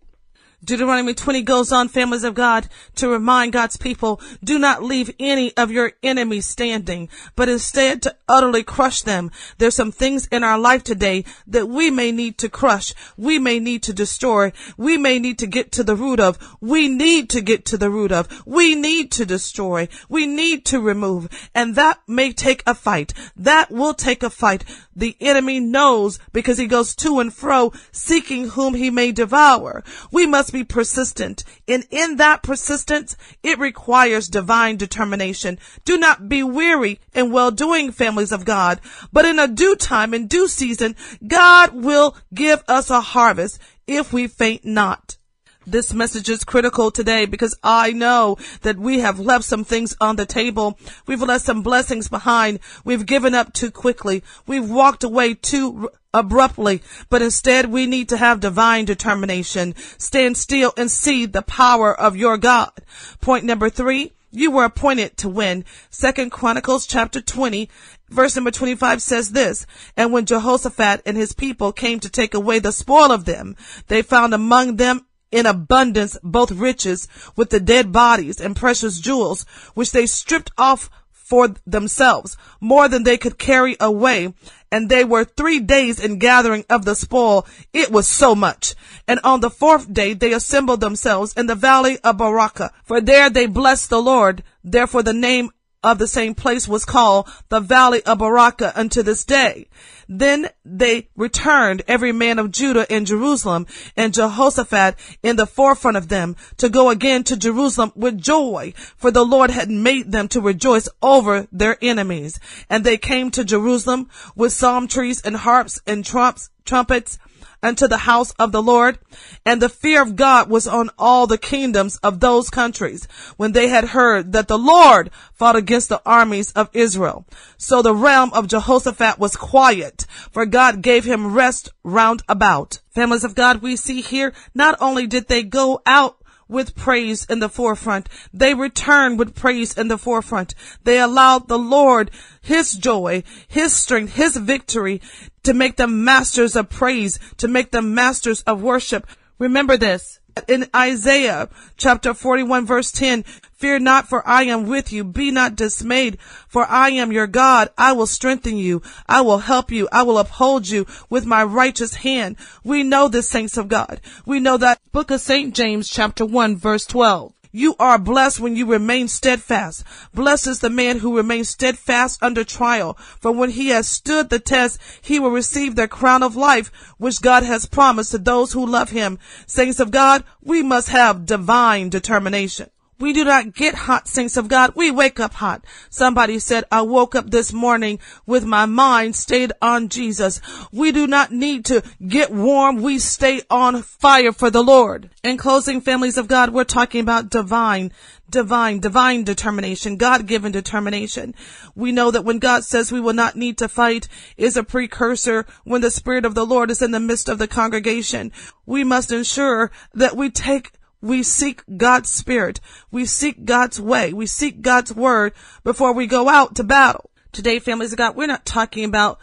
Deuteronomy 0.64 1.12
20 1.12 1.42
goes 1.42 1.72
on, 1.72 1.88
families 1.88 2.24
of 2.24 2.34
God, 2.34 2.68
to 2.94 3.08
remind 3.08 3.52
God's 3.52 3.76
people, 3.76 4.20
do 4.42 4.58
not 4.58 4.82
leave 4.82 5.14
any 5.18 5.54
of 5.56 5.70
your 5.70 5.92
enemies 6.02 6.46
standing, 6.46 7.10
but 7.36 7.50
instead 7.50 8.00
to 8.02 8.16
utterly 8.28 8.62
crush 8.62 9.02
them. 9.02 9.30
There's 9.58 9.76
some 9.76 9.92
things 9.92 10.26
in 10.28 10.42
our 10.42 10.58
life 10.58 10.82
today 10.82 11.26
that 11.46 11.68
we 11.68 11.90
may 11.90 12.12
need 12.12 12.38
to 12.38 12.48
crush. 12.48 12.94
We 13.18 13.38
may 13.38 13.60
need 13.60 13.82
to 13.82 13.92
destroy. 13.92 14.52
We 14.78 14.96
may 14.96 15.18
need 15.18 15.38
to 15.40 15.46
get 15.46 15.70
to 15.72 15.84
the 15.84 15.96
root 15.96 16.18
of. 16.18 16.38
We 16.62 16.88
need 16.88 17.28
to 17.30 17.42
get 17.42 17.66
to 17.66 17.76
the 17.76 17.90
root 17.90 18.12
of. 18.12 18.28
We 18.46 18.74
need 18.74 19.12
to 19.12 19.26
destroy. 19.26 19.88
We 20.08 20.26
need 20.26 20.64
to 20.66 20.80
remove. 20.80 21.28
And 21.54 21.74
that 21.74 22.00
may 22.06 22.32
take 22.32 22.62
a 22.66 22.74
fight. 22.74 23.12
That 23.36 23.70
will 23.70 23.92
take 23.92 24.22
a 24.22 24.30
fight. 24.30 24.64
The 24.96 25.16
enemy 25.20 25.60
knows 25.60 26.18
because 26.32 26.56
he 26.56 26.66
goes 26.66 26.94
to 26.96 27.18
and 27.18 27.34
fro 27.34 27.72
seeking 27.92 28.48
whom 28.50 28.74
he 28.74 28.90
may 28.90 29.12
devour. 29.12 29.82
We 30.10 30.24
must 30.26 30.53
be 30.54 30.64
persistent. 30.64 31.44
And 31.68 31.84
in 31.90 32.16
that 32.16 32.42
persistence, 32.42 33.16
it 33.42 33.58
requires 33.58 34.28
divine 34.28 34.76
determination. 34.76 35.58
Do 35.84 35.98
not 35.98 36.28
be 36.28 36.42
weary 36.42 37.00
in 37.12 37.32
well 37.32 37.50
doing, 37.50 37.90
families 37.92 38.32
of 38.32 38.44
God, 38.44 38.80
but 39.12 39.26
in 39.26 39.38
a 39.38 39.48
due 39.48 39.76
time, 39.76 40.14
in 40.14 40.28
due 40.28 40.48
season, 40.48 40.96
God 41.26 41.74
will 41.74 42.16
give 42.32 42.62
us 42.68 42.88
a 42.88 43.00
harvest 43.00 43.58
if 43.86 44.12
we 44.12 44.28
faint 44.28 44.64
not. 44.64 45.18
This 45.66 45.94
message 45.94 46.28
is 46.28 46.44
critical 46.44 46.90
today 46.90 47.24
because 47.24 47.56
I 47.62 47.92
know 47.92 48.36
that 48.62 48.78
we 48.78 48.98
have 49.00 49.18
left 49.18 49.44
some 49.44 49.64
things 49.64 49.96
on 50.00 50.16
the 50.16 50.26
table. 50.26 50.78
We've 51.06 51.22
left 51.22 51.44
some 51.44 51.62
blessings 51.62 52.08
behind. 52.08 52.60
We've 52.84 53.06
given 53.06 53.34
up 53.34 53.52
too 53.54 53.70
quickly. 53.70 54.22
We've 54.46 54.68
walked 54.68 55.04
away 55.04 55.34
too 55.34 55.88
abruptly, 56.12 56.82
but 57.08 57.22
instead 57.22 57.72
we 57.72 57.86
need 57.86 58.10
to 58.10 58.18
have 58.18 58.40
divine 58.40 58.84
determination. 58.84 59.74
Stand 59.96 60.36
still 60.36 60.74
and 60.76 60.90
see 60.90 61.24
the 61.24 61.42
power 61.42 61.98
of 61.98 62.16
your 62.16 62.36
God. 62.36 62.72
Point 63.20 63.44
number 63.44 63.70
three. 63.70 64.12
You 64.30 64.50
were 64.50 64.64
appointed 64.64 65.16
to 65.18 65.28
win. 65.28 65.64
Second 65.90 66.30
Chronicles 66.30 66.86
chapter 66.86 67.20
20 67.20 67.70
Verse 68.10 68.36
number 68.36 68.50
25 68.50 69.02
says 69.02 69.32
this, 69.32 69.66
And 69.96 70.12
when 70.12 70.26
Jehoshaphat 70.26 71.02
and 71.06 71.16
his 71.16 71.32
people 71.32 71.72
came 71.72 71.98
to 72.00 72.08
take 72.08 72.34
away 72.34 72.58
the 72.58 72.70
spoil 72.70 73.10
of 73.10 73.24
them, 73.24 73.56
they 73.88 74.02
found 74.02 74.34
among 74.34 74.76
them 74.76 75.06
in 75.30 75.46
abundance 75.46 76.16
both 76.22 76.50
riches 76.52 77.08
with 77.36 77.50
the 77.50 77.60
dead 77.60 77.92
bodies 77.92 78.40
and 78.40 78.56
precious 78.56 79.00
jewels, 79.00 79.44
which 79.74 79.92
they 79.92 80.06
stripped 80.06 80.50
off 80.56 80.90
for 81.10 81.54
themselves, 81.66 82.36
more 82.60 82.86
than 82.86 83.02
they 83.02 83.16
could 83.16 83.38
carry 83.38 83.76
away. 83.80 84.34
And 84.70 84.88
they 84.88 85.04
were 85.04 85.24
three 85.24 85.60
days 85.60 85.98
in 85.98 86.18
gathering 86.18 86.64
of 86.68 86.84
the 86.84 86.94
spoil. 86.94 87.46
It 87.72 87.90
was 87.90 88.06
so 88.06 88.34
much. 88.34 88.74
And 89.08 89.20
on 89.24 89.40
the 89.40 89.50
fourth 89.50 89.92
day 89.92 90.12
they 90.14 90.32
assembled 90.32 90.80
themselves 90.80 91.32
in 91.34 91.46
the 91.46 91.54
valley 91.54 91.98
of 92.04 92.18
Berachah, 92.18 92.70
for 92.84 93.00
there 93.00 93.30
they 93.30 93.46
blessed 93.46 93.88
the 93.90 94.02
Lord. 94.02 94.42
Therefore 94.62 95.02
the 95.02 95.14
name 95.14 95.50
of 95.84 95.98
the 95.98 96.08
same 96.08 96.34
place 96.34 96.66
was 96.66 96.84
called 96.84 97.28
the 97.50 97.60
Valley 97.60 98.02
of 98.04 98.18
Berachah 98.18 98.72
unto 98.74 99.02
this 99.02 99.24
day. 99.24 99.68
Then 100.08 100.50
they 100.64 101.08
returned, 101.16 101.82
every 101.86 102.12
man 102.12 102.38
of 102.38 102.50
Judah 102.50 102.92
in 102.94 103.04
Jerusalem, 103.04 103.66
and 103.96 104.12
Jehoshaphat 104.12 104.96
in 105.22 105.36
the 105.36 105.46
forefront 105.46 105.96
of 105.96 106.08
them, 106.08 106.36
to 106.58 106.68
go 106.68 106.90
again 106.90 107.24
to 107.24 107.36
Jerusalem 107.36 107.92
with 107.94 108.20
joy, 108.20 108.74
for 108.96 109.10
the 109.10 109.24
Lord 109.24 109.50
had 109.50 109.70
made 109.70 110.12
them 110.12 110.28
to 110.28 110.40
rejoice 110.40 110.88
over 111.02 111.46
their 111.52 111.78
enemies. 111.80 112.38
And 112.68 112.84
they 112.84 112.98
came 112.98 113.30
to 113.30 113.44
Jerusalem 113.44 114.08
with 114.34 114.52
psalteries 114.52 115.22
and 115.22 115.36
harps 115.36 115.80
and 115.86 116.04
trumps, 116.04 116.50
trumpets, 116.64 117.18
unto 117.64 117.88
the 117.88 117.98
house 117.98 118.32
of 118.38 118.52
the 118.52 118.62
Lord. 118.62 118.98
And 119.44 119.60
the 119.60 119.68
fear 119.68 120.02
of 120.02 120.14
God 120.14 120.48
was 120.48 120.68
on 120.68 120.90
all 120.98 121.26
the 121.26 121.38
kingdoms 121.38 121.96
of 122.02 122.20
those 122.20 122.50
countries 122.50 123.08
when 123.36 123.52
they 123.52 123.68
had 123.68 123.86
heard 123.86 124.32
that 124.32 124.48
the 124.48 124.58
Lord 124.58 125.10
fought 125.32 125.56
against 125.56 125.88
the 125.88 126.02
armies 126.06 126.52
of 126.52 126.68
Israel. 126.72 127.26
So 127.56 127.82
the 127.82 127.94
realm 127.94 128.30
of 128.34 128.48
Jehoshaphat 128.48 129.18
was 129.18 129.36
quiet, 129.36 130.06
for 130.30 130.46
God 130.46 130.82
gave 130.82 131.04
him 131.04 131.34
rest 131.34 131.70
round 131.82 132.22
about. 132.28 132.80
Families 132.90 133.24
of 133.24 133.34
God, 133.34 133.62
we 133.62 133.76
see 133.76 134.02
here, 134.02 134.32
not 134.54 134.76
only 134.80 135.06
did 135.06 135.28
they 135.28 135.42
go 135.42 135.80
out 135.86 136.18
with 136.48 136.74
praise 136.74 137.24
in 137.24 137.40
the 137.40 137.48
forefront. 137.48 138.08
They 138.32 138.54
returned 138.54 139.18
with 139.18 139.34
praise 139.34 139.76
in 139.76 139.88
the 139.88 139.98
forefront. 139.98 140.54
They 140.84 140.98
allowed 140.98 141.48
the 141.48 141.58
Lord 141.58 142.10
His 142.40 142.74
joy, 142.74 143.22
His 143.48 143.74
strength, 143.74 144.14
His 144.14 144.36
victory 144.36 145.00
to 145.42 145.54
make 145.54 145.76
them 145.76 146.04
masters 146.04 146.56
of 146.56 146.70
praise, 146.70 147.18
to 147.38 147.48
make 147.48 147.70
them 147.70 147.94
masters 147.94 148.42
of 148.42 148.62
worship. 148.62 149.06
Remember 149.38 149.76
this 149.76 150.20
in 150.48 150.68
Isaiah 150.74 151.48
chapter 151.76 152.14
41 152.14 152.66
verse 152.66 152.90
10, 152.92 153.22
fear 153.52 153.78
not 153.78 154.08
for 154.08 154.26
I 154.26 154.44
am 154.44 154.66
with 154.66 154.92
you. 154.92 155.04
Be 155.04 155.30
not 155.30 155.56
dismayed 155.56 156.18
for 156.48 156.66
I 156.66 156.90
am 156.90 157.12
your 157.12 157.26
God. 157.26 157.70
I 157.76 157.92
will 157.92 158.06
strengthen 158.06 158.56
you. 158.56 158.82
I 159.08 159.20
will 159.20 159.38
help 159.38 159.70
you. 159.70 159.88
I 159.92 160.02
will 160.02 160.18
uphold 160.18 160.68
you 160.68 160.86
with 161.10 161.26
my 161.26 161.44
righteous 161.44 161.94
hand. 161.96 162.36
We 162.62 162.82
know 162.82 163.08
this 163.08 163.28
saints 163.28 163.56
of 163.56 163.68
God. 163.68 164.00
We 164.24 164.40
know 164.40 164.56
that 164.56 164.80
book 164.92 165.10
of 165.10 165.20
St. 165.20 165.54
James 165.54 165.88
chapter 165.88 166.24
1 166.24 166.56
verse 166.56 166.86
12. 166.86 167.33
You 167.56 167.76
are 167.78 168.00
blessed 168.00 168.40
when 168.40 168.56
you 168.56 168.66
remain 168.66 169.06
steadfast. 169.06 169.84
Blessed 170.12 170.48
is 170.48 170.58
the 170.58 170.70
man 170.70 170.98
who 170.98 171.16
remains 171.16 171.50
steadfast 171.50 172.20
under 172.20 172.42
trial. 172.42 172.98
For 173.20 173.30
when 173.30 173.50
he 173.50 173.68
has 173.68 173.86
stood 173.86 174.28
the 174.28 174.40
test, 174.40 174.80
he 175.00 175.20
will 175.20 175.30
receive 175.30 175.76
the 175.76 175.86
crown 175.86 176.24
of 176.24 176.34
life, 176.34 176.72
which 176.98 177.22
God 177.22 177.44
has 177.44 177.66
promised 177.66 178.10
to 178.10 178.18
those 178.18 178.54
who 178.54 178.66
love 178.66 178.90
him. 178.90 179.20
Saints 179.46 179.78
of 179.78 179.92
God, 179.92 180.24
we 180.42 180.64
must 180.64 180.88
have 180.88 181.26
divine 181.26 181.90
determination. 181.90 182.70
We 182.98 183.12
do 183.12 183.24
not 183.24 183.54
get 183.54 183.74
hot, 183.74 184.06
saints 184.06 184.36
of 184.36 184.48
God. 184.48 184.72
We 184.76 184.90
wake 184.90 185.18
up 185.18 185.34
hot. 185.34 185.64
Somebody 185.90 186.38
said, 186.38 186.64
I 186.70 186.82
woke 186.82 187.14
up 187.14 187.30
this 187.30 187.52
morning 187.52 187.98
with 188.24 188.44
my 188.44 188.66
mind 188.66 189.16
stayed 189.16 189.52
on 189.60 189.88
Jesus. 189.88 190.40
We 190.72 190.92
do 190.92 191.06
not 191.06 191.32
need 191.32 191.64
to 191.66 191.82
get 192.06 192.30
warm. 192.30 192.82
We 192.82 192.98
stay 192.98 193.42
on 193.50 193.82
fire 193.82 194.32
for 194.32 194.50
the 194.50 194.62
Lord. 194.62 195.10
In 195.22 195.36
closing, 195.36 195.80
families 195.80 196.18
of 196.18 196.28
God, 196.28 196.50
we're 196.50 196.64
talking 196.64 197.00
about 197.00 197.30
divine, 197.30 197.90
divine, 198.30 198.78
divine 198.78 199.24
determination, 199.24 199.96
God-given 199.96 200.52
determination. 200.52 201.34
We 201.74 201.92
know 201.92 202.10
that 202.10 202.24
when 202.24 202.38
God 202.38 202.64
says 202.64 202.92
we 202.92 203.00
will 203.00 203.12
not 203.12 203.36
need 203.36 203.58
to 203.58 203.68
fight 203.68 204.08
is 204.36 204.56
a 204.56 204.62
precursor 204.62 205.46
when 205.64 205.80
the 205.80 205.90
Spirit 205.90 206.24
of 206.24 206.34
the 206.34 206.46
Lord 206.46 206.70
is 206.70 206.80
in 206.80 206.92
the 206.92 207.00
midst 207.00 207.28
of 207.28 207.38
the 207.38 207.48
congregation. 207.48 208.32
We 208.66 208.84
must 208.84 209.10
ensure 209.10 209.72
that 209.94 210.16
we 210.16 210.30
take 210.30 210.72
we 211.04 211.22
seek 211.22 211.62
God's 211.76 212.08
spirit. 212.08 212.60
We 212.90 213.04
seek 213.04 213.44
God's 213.44 213.78
way. 213.78 214.14
We 214.14 214.26
seek 214.26 214.62
God's 214.62 214.92
word 214.92 215.34
before 215.62 215.92
we 215.92 216.06
go 216.06 216.30
out 216.30 216.54
to 216.56 216.64
battle. 216.64 217.10
Today, 217.30 217.58
families 217.58 217.92
of 217.92 217.98
God, 217.98 218.16
we're 218.16 218.26
not 218.26 218.46
talking 218.46 218.84
about 218.84 219.18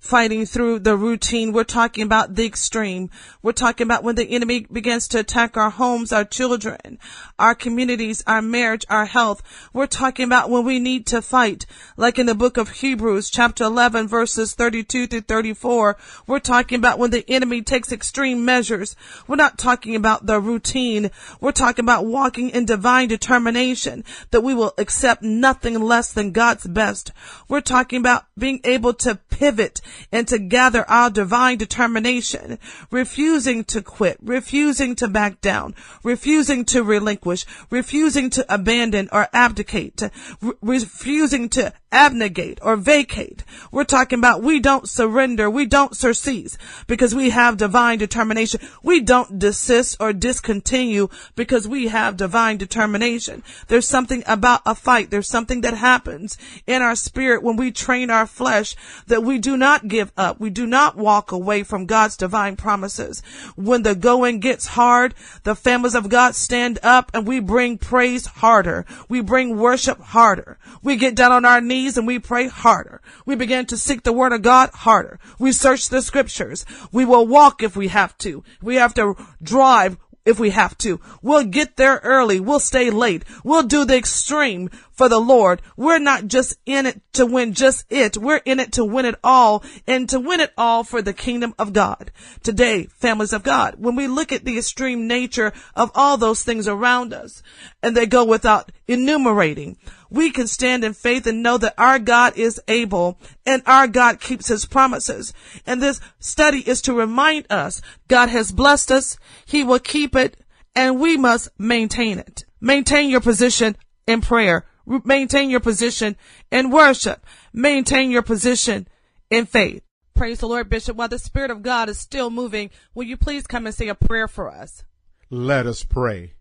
fighting 0.00 0.46
through 0.46 0.78
the 0.78 0.96
routine. 0.96 1.52
We're 1.52 1.62
talking 1.62 2.02
about 2.02 2.34
the 2.34 2.46
extreme. 2.46 3.10
We're 3.42 3.52
talking 3.52 3.86
about 3.86 4.02
when 4.02 4.16
the 4.16 4.28
enemy 4.30 4.66
begins 4.72 5.06
to 5.08 5.20
attack 5.20 5.56
our 5.56 5.68
homes, 5.68 6.10
our 6.10 6.24
children, 6.24 6.98
our 7.38 7.54
communities, 7.54 8.24
our 8.26 8.40
marriage, 8.40 8.84
our 8.88 9.04
health. 9.04 9.42
We're 9.74 9.86
talking 9.86 10.24
about 10.24 10.48
when 10.48 10.64
we 10.64 10.80
need 10.80 11.06
to 11.08 11.20
fight, 11.20 11.66
like 11.98 12.18
in 12.18 12.26
the 12.26 12.34
book 12.34 12.56
of 12.56 12.70
Hebrews, 12.70 13.28
chapter 13.28 13.64
11, 13.64 14.08
verses 14.08 14.54
32 14.54 15.06
through 15.06 15.20
34. 15.20 15.98
We're 16.26 16.40
talking 16.40 16.78
about 16.78 16.98
when 16.98 17.10
the 17.10 17.30
enemy 17.30 17.60
takes 17.60 17.92
extreme 17.92 18.44
measures. 18.44 18.96
We're 19.28 19.36
not 19.36 19.58
talking 19.58 19.94
about 19.94 20.24
the 20.24 20.40
routine. 20.40 21.10
We're 21.40 21.52
talking 21.52 21.84
about 21.84 22.06
walking 22.06 22.48
in 22.50 22.64
divine 22.64 23.08
determination 23.08 24.04
that 24.30 24.40
we 24.40 24.54
will 24.54 24.72
accept 24.78 25.22
nothing 25.22 25.78
less 25.78 26.12
than 26.12 26.32
God's 26.32 26.66
best. 26.66 27.12
We're 27.48 27.60
talking 27.60 28.00
about 28.00 28.24
being 28.38 28.60
able 28.64 28.94
to 28.94 29.16
pivot 29.16 29.82
and 30.12 30.26
to 30.28 30.38
gather 30.38 30.88
our 30.90 31.10
divine 31.10 31.58
determination, 31.58 32.58
refusing 32.90 33.64
to 33.64 33.82
quit, 33.82 34.18
refusing 34.22 34.94
to 34.96 35.08
back 35.08 35.40
down, 35.40 35.74
refusing 36.02 36.64
to 36.66 36.82
relinquish, 36.82 37.44
refusing 37.70 38.30
to 38.30 38.44
abandon 38.52 39.08
or 39.12 39.28
abdicate, 39.32 40.02
re- 40.40 40.52
refusing 40.62 41.48
to 41.48 41.72
abnegate 41.92 42.58
or 42.62 42.76
vacate. 42.76 43.44
We're 43.72 43.84
talking 43.84 44.18
about 44.18 44.42
we 44.42 44.60
don't 44.60 44.88
surrender, 44.88 45.50
we 45.50 45.66
don't 45.66 45.96
surcease 45.96 46.56
because 46.86 47.14
we 47.14 47.30
have 47.30 47.56
divine 47.56 47.98
determination. 47.98 48.60
We 48.82 49.00
don't 49.00 49.38
desist 49.38 49.96
or 50.00 50.12
discontinue 50.12 51.08
because 51.34 51.66
we 51.66 51.88
have 51.88 52.16
divine 52.16 52.58
determination. 52.58 53.42
There's 53.68 53.88
something 53.88 54.22
about 54.26 54.62
a 54.66 54.74
fight. 54.74 55.10
There's 55.10 55.28
something 55.28 55.62
that 55.62 55.74
happens 55.74 56.38
in 56.66 56.82
our 56.82 56.94
spirit 56.94 57.42
when 57.42 57.56
we 57.56 57.72
train 57.72 58.10
our 58.10 58.26
flesh 58.26 58.76
that 59.06 59.24
we 59.24 59.38
do 59.38 59.56
not 59.56 59.88
give 59.88 60.12
up. 60.16 60.40
We 60.40 60.50
do 60.50 60.66
not 60.66 60.96
walk 60.96 61.32
away 61.32 61.62
from 61.64 61.86
God's 61.86 62.16
divine 62.16 62.56
promises. 62.56 63.22
When 63.56 63.82
the 63.82 63.94
going 63.94 64.40
gets 64.40 64.66
hard, 64.66 65.14
the 65.42 65.56
families 65.56 65.94
of 65.94 66.08
God 66.08 66.34
stand 66.34 66.78
up 66.82 67.10
and 67.14 67.26
we 67.26 67.40
bring 67.40 67.78
praise 67.78 68.26
harder. 68.26 68.86
We 69.08 69.20
bring 69.20 69.56
worship 69.58 70.00
harder. 70.00 70.58
We 70.82 70.96
get 70.96 71.14
down 71.14 71.32
on 71.32 71.44
our 71.44 71.60
knees 71.60 71.79
and 71.96 72.06
we 72.06 72.18
pray 72.18 72.48
harder. 72.48 73.00
We 73.26 73.34
begin 73.34 73.66
to 73.66 73.76
seek 73.76 74.02
the 74.02 74.12
word 74.12 74.32
of 74.32 74.42
God 74.42 74.70
harder. 74.70 75.18
We 75.38 75.52
search 75.52 75.88
the 75.88 76.02
scriptures. 76.02 76.64
We 76.92 77.04
will 77.04 77.26
walk 77.26 77.62
if 77.62 77.76
we 77.76 77.88
have 77.88 78.16
to. 78.18 78.44
We 78.62 78.76
have 78.76 78.94
to 78.94 79.14
drive 79.42 79.96
if 80.24 80.38
we 80.38 80.50
have 80.50 80.76
to. 80.78 81.00
We'll 81.22 81.44
get 81.44 81.76
there 81.76 82.00
early. 82.02 82.40
We'll 82.40 82.60
stay 82.60 82.90
late. 82.90 83.24
We'll 83.42 83.62
do 83.62 83.84
the 83.84 83.96
extreme 83.96 84.70
for 85.00 85.08
the 85.08 85.18
Lord. 85.18 85.62
We're 85.78 85.98
not 85.98 86.26
just 86.26 86.58
in 86.66 86.84
it 86.84 87.00
to 87.14 87.24
win 87.24 87.54
just 87.54 87.90
it. 87.90 88.18
We're 88.18 88.42
in 88.44 88.60
it 88.60 88.72
to 88.72 88.84
win 88.84 89.06
it 89.06 89.14
all 89.24 89.64
and 89.86 90.06
to 90.10 90.20
win 90.20 90.40
it 90.40 90.52
all 90.58 90.84
for 90.84 91.00
the 91.00 91.14
kingdom 91.14 91.54
of 91.58 91.72
God. 91.72 92.12
Today, 92.42 92.84
families 92.98 93.32
of 93.32 93.42
God, 93.42 93.76
when 93.78 93.96
we 93.96 94.06
look 94.08 94.30
at 94.30 94.44
the 94.44 94.58
extreme 94.58 95.08
nature 95.08 95.54
of 95.74 95.90
all 95.94 96.18
those 96.18 96.42
things 96.42 96.68
around 96.68 97.14
us 97.14 97.42
and 97.82 97.96
they 97.96 98.04
go 98.04 98.26
without 98.26 98.72
enumerating, 98.86 99.78
we 100.10 100.30
can 100.30 100.46
stand 100.46 100.84
in 100.84 100.92
faith 100.92 101.26
and 101.26 101.42
know 101.42 101.56
that 101.56 101.76
our 101.78 101.98
God 101.98 102.36
is 102.36 102.60
able 102.68 103.18
and 103.46 103.62
our 103.64 103.86
God 103.86 104.20
keeps 104.20 104.48
his 104.48 104.66
promises. 104.66 105.32
And 105.64 105.80
this 105.80 105.98
study 106.18 106.58
is 106.68 106.82
to 106.82 106.92
remind 106.92 107.46
us 107.48 107.80
God 108.06 108.28
has 108.28 108.52
blessed 108.52 108.92
us. 108.92 109.16
He 109.46 109.64
will 109.64 109.78
keep 109.78 110.14
it 110.14 110.36
and 110.76 111.00
we 111.00 111.16
must 111.16 111.48
maintain 111.58 112.18
it. 112.18 112.44
Maintain 112.60 113.08
your 113.08 113.22
position 113.22 113.78
in 114.06 114.20
prayer. 114.20 114.66
Maintain 114.86 115.50
your 115.50 115.60
position 115.60 116.16
in 116.50 116.70
worship. 116.70 117.24
Maintain 117.52 118.10
your 118.10 118.22
position 118.22 118.88
in 119.30 119.46
faith. 119.46 119.82
Praise 120.14 120.40
the 120.40 120.48
Lord, 120.48 120.68
Bishop. 120.68 120.96
While 120.96 121.08
the 121.08 121.18
Spirit 121.18 121.50
of 121.50 121.62
God 121.62 121.88
is 121.88 121.98
still 121.98 122.30
moving, 122.30 122.70
will 122.94 123.04
you 123.04 123.16
please 123.16 123.46
come 123.46 123.66
and 123.66 123.74
say 123.74 123.88
a 123.88 123.94
prayer 123.94 124.28
for 124.28 124.50
us? 124.50 124.84
Let 125.30 125.66
us 125.66 125.84
pray. 125.84 126.34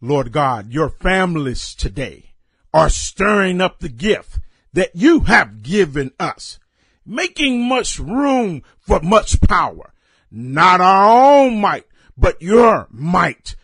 Lord 0.00 0.32
God, 0.32 0.72
your 0.72 0.90
families 0.90 1.74
today 1.74 2.34
are 2.74 2.90
stirring 2.90 3.60
up 3.60 3.78
the 3.78 3.88
gift 3.88 4.40
that 4.72 4.90
you 4.94 5.20
have 5.20 5.62
given 5.62 6.10
us, 6.18 6.58
making 7.06 7.66
much 7.66 7.98
room 7.98 8.62
for 8.78 9.00
much 9.00 9.40
power, 9.40 9.94
not 10.30 10.80
our 10.80 11.08
own 11.08 11.60
might, 11.60 11.86
but 12.18 12.42
your 12.42 12.88
might, 12.90 13.54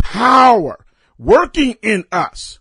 power 0.00 0.86
working 1.18 1.76
in 1.82 2.04
us. 2.10 2.59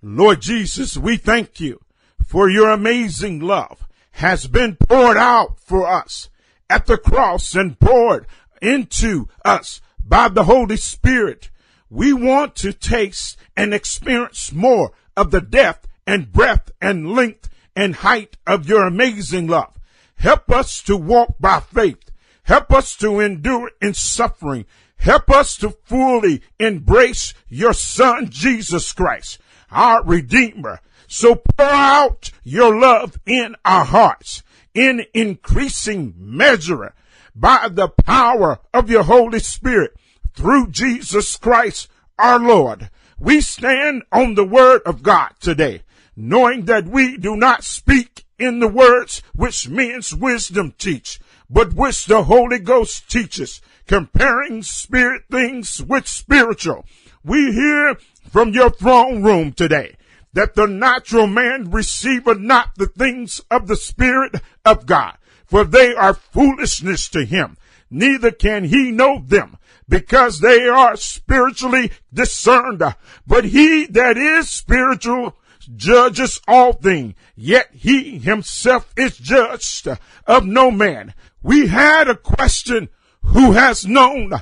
Lord 0.00 0.40
Jesus, 0.42 0.96
we 0.96 1.16
thank 1.16 1.58
you 1.58 1.80
for 2.24 2.48
your 2.48 2.70
amazing 2.70 3.40
love 3.40 3.88
has 4.12 4.46
been 4.46 4.76
poured 4.76 5.16
out 5.16 5.58
for 5.58 5.86
us 5.86 6.28
at 6.70 6.86
the 6.86 6.98
cross 6.98 7.54
and 7.54 7.78
poured 7.80 8.26
into 8.60 9.28
us 9.44 9.80
by 10.04 10.28
the 10.28 10.44
Holy 10.44 10.76
Spirit. 10.76 11.50
We 11.90 12.12
want 12.12 12.54
to 12.56 12.72
taste 12.72 13.36
and 13.56 13.72
experience 13.72 14.52
more 14.52 14.92
of 15.16 15.30
the 15.30 15.40
depth 15.40 15.88
and 16.06 16.32
breadth 16.32 16.70
and 16.80 17.12
length 17.12 17.48
and 17.74 17.96
height 17.96 18.36
of 18.46 18.68
your 18.68 18.86
amazing 18.86 19.46
love. 19.46 19.72
Help 20.16 20.50
us 20.50 20.82
to 20.82 20.96
walk 20.96 21.34
by 21.40 21.60
faith. 21.60 22.10
Help 22.42 22.72
us 22.72 22.96
to 22.96 23.20
endure 23.20 23.70
in 23.80 23.94
suffering. 23.94 24.64
Help 24.96 25.30
us 25.30 25.56
to 25.56 25.70
fully 25.84 26.42
embrace 26.58 27.34
your 27.48 27.72
son, 27.72 28.28
Jesus 28.30 28.92
Christ, 28.92 29.38
our 29.70 30.04
Redeemer. 30.04 30.80
So 31.06 31.36
pour 31.36 31.66
out 31.66 32.30
your 32.44 32.78
love 32.78 33.18
in 33.26 33.56
our 33.64 33.84
hearts 33.84 34.42
in 34.74 35.06
increasing 35.14 36.14
measure 36.16 36.94
by 37.34 37.68
the 37.70 37.88
power 37.88 38.60
of 38.74 38.90
your 38.90 39.04
Holy 39.04 39.38
Spirit 39.38 39.96
through 40.34 40.70
Jesus 40.70 41.36
Christ 41.36 41.88
our 42.18 42.38
Lord. 42.38 42.90
We 43.18 43.40
stand 43.40 44.02
on 44.12 44.34
the 44.34 44.44
word 44.44 44.82
of 44.86 45.02
God 45.02 45.30
today, 45.40 45.82
knowing 46.16 46.66
that 46.66 46.86
we 46.86 47.16
do 47.16 47.36
not 47.36 47.64
speak 47.64 48.24
in 48.38 48.60
the 48.60 48.68
words 48.68 49.22
which 49.34 49.68
men's 49.68 50.14
wisdom 50.14 50.72
teach, 50.78 51.18
but 51.50 51.72
which 51.72 52.06
the 52.06 52.24
Holy 52.24 52.58
Ghost 52.58 53.10
teaches, 53.10 53.60
comparing 53.86 54.62
spirit 54.62 55.22
things 55.30 55.82
with 55.82 56.06
spiritual. 56.06 56.84
We 57.24 57.52
hear 57.52 57.96
from 58.28 58.52
your 58.52 58.70
throne 58.70 59.22
room 59.22 59.52
today 59.52 59.96
that 60.32 60.54
the 60.54 60.66
natural 60.66 61.26
man 61.26 61.70
receiveth 61.70 62.38
not 62.38 62.74
the 62.76 62.86
things 62.86 63.40
of 63.50 63.66
the 63.66 63.76
Spirit 63.76 64.36
of 64.64 64.86
God, 64.86 65.16
for 65.46 65.64
they 65.64 65.94
are 65.94 66.14
foolishness 66.14 67.08
to 67.08 67.24
him. 67.24 67.56
Neither 67.90 68.30
can 68.30 68.64
he 68.64 68.90
know 68.90 69.20
them 69.24 69.56
because 69.88 70.40
they 70.40 70.66
are 70.66 70.96
spiritually 70.96 71.90
discerned. 72.12 72.82
But 73.26 73.46
he 73.46 73.86
that 73.86 74.16
is 74.16 74.50
spiritual 74.50 75.36
judges 75.74 76.40
all 76.46 76.72
things, 76.72 77.14
yet 77.34 77.70
he 77.72 78.18
himself 78.18 78.92
is 78.96 79.16
judged 79.16 79.88
of 80.26 80.44
no 80.44 80.70
man. 80.70 81.14
We 81.42 81.68
had 81.68 82.08
a 82.08 82.16
question, 82.16 82.88
who 83.22 83.52
has 83.52 83.86
known 83.86 84.32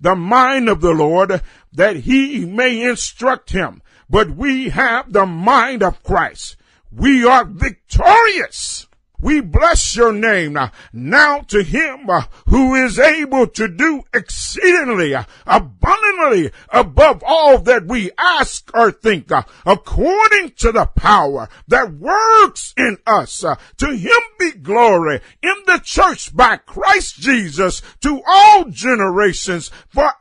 the 0.00 0.14
mind 0.14 0.68
of 0.68 0.80
the 0.80 0.92
Lord 0.92 1.40
that 1.74 1.96
he 1.96 2.44
may 2.46 2.82
instruct 2.82 3.50
him? 3.50 3.82
but 4.08 4.30
we 4.30 4.68
have 4.68 5.12
the 5.12 5.26
mind 5.26 5.82
of 5.82 6.02
Christ. 6.02 6.56
We 6.92 7.26
are 7.26 7.44
victorious. 7.44 8.86
We 9.20 9.40
bless 9.40 9.96
your 9.96 10.12
name 10.12 10.58
now. 10.92 11.40
To 11.40 11.62
him 11.62 12.10
uh, 12.10 12.22
who 12.46 12.74
is 12.74 12.98
able 12.98 13.46
to 13.46 13.68
do 13.68 14.02
exceedingly 14.12 15.14
uh, 15.14 15.24
abundantly 15.46 16.52
above 16.68 17.22
all 17.26 17.58
that 17.60 17.86
we 17.86 18.10
ask 18.18 18.70
or 18.74 18.90
think, 18.92 19.32
uh, 19.32 19.42
according 19.64 20.50
to 20.58 20.72
the 20.72 20.86
power 20.86 21.48
that 21.68 21.94
works 21.94 22.74
in 22.76 22.98
us. 23.06 23.44
To 23.78 23.96
him 23.96 24.20
be 24.38 24.52
glory 24.52 25.22
in 25.42 25.54
the 25.66 25.80
church 25.82 26.36
by 26.36 26.58
Christ 26.58 27.16
Jesus 27.16 27.80
to 28.02 28.20
all 28.26 28.66
generations 28.66 29.70
forever 29.88 30.18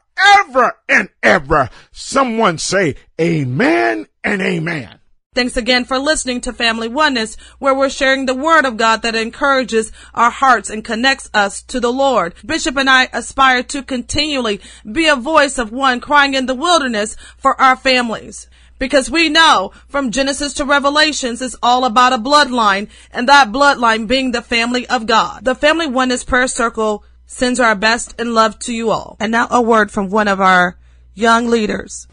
and 0.90 1.10
ever. 1.22 1.70
Someone 1.92 2.58
say 2.58 2.96
amen 3.20 4.08
and 4.24 4.42
amen. 4.42 5.00
Thanks 5.34 5.58
again 5.58 5.84
for 5.86 5.98
listening 5.98 6.42
to 6.42 6.54
Family 6.54 6.88
Oneness, 6.88 7.38
where 7.58 7.74
we're 7.74 7.90
sharing 7.90 8.28
the 8.28 8.36
word 8.36 8.66
of 8.66 8.78
God 8.78 9.02
that 9.02 9.16
encourages 9.16 9.92
our 10.14 10.30
hearts 10.30 10.70
and 10.70 10.86
connects 10.86 11.28
us 11.34 11.64
to 11.64 11.80
the 11.80 11.92
Lord. 11.92 12.36
Bishop 12.46 12.78
and 12.78 12.88
I 12.88 13.10
aspire 13.12 13.64
to 13.64 13.82
continually 13.82 14.62
be 14.90 15.08
a 15.08 15.16
voice 15.16 15.58
of 15.58 15.72
one 15.72 16.00
crying 16.00 16.36
in 16.36 16.46
the 16.46 16.54
wilderness 16.54 17.18
for 17.36 17.60
our 17.60 17.76
families. 17.76 18.48
Because 18.78 19.10
we 19.10 19.30
know 19.30 19.72
from 19.88 20.12
Genesis 20.12 20.54
to 20.56 20.66
Revelations 20.66 21.42
is 21.42 21.58
all 21.64 21.86
about 21.86 22.14
a 22.14 22.18
bloodline 22.18 22.90
and 23.10 23.28
that 23.28 23.52
bloodline 23.52 24.08
being 24.08 24.32
the 24.32 24.42
family 24.42 24.86
of 24.88 25.08
God. 25.08 25.46
The 25.46 25.56
Family 25.56 25.88
Oneness 25.88 26.24
Prayer 26.24 26.48
Circle 26.48 27.04
sends 27.34 27.60
our 27.60 27.76
best 27.76 28.14
and 28.20 28.34
love 28.34 28.60
to 28.60 28.74
you 28.74 28.92
all. 28.92 29.18
And 29.20 29.32
now 29.32 29.48
a 29.50 29.62
word 29.62 29.90
from 29.90 30.10
one 30.10 30.28
of 30.28 30.40
our 30.40 30.78
young 31.16 31.48
leaders. 31.48 32.08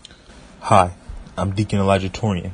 Hi, 0.60 0.94
I'm 1.36 1.50
Deacon 1.52 1.78
Elijah 1.78 2.08
Torian, 2.08 2.52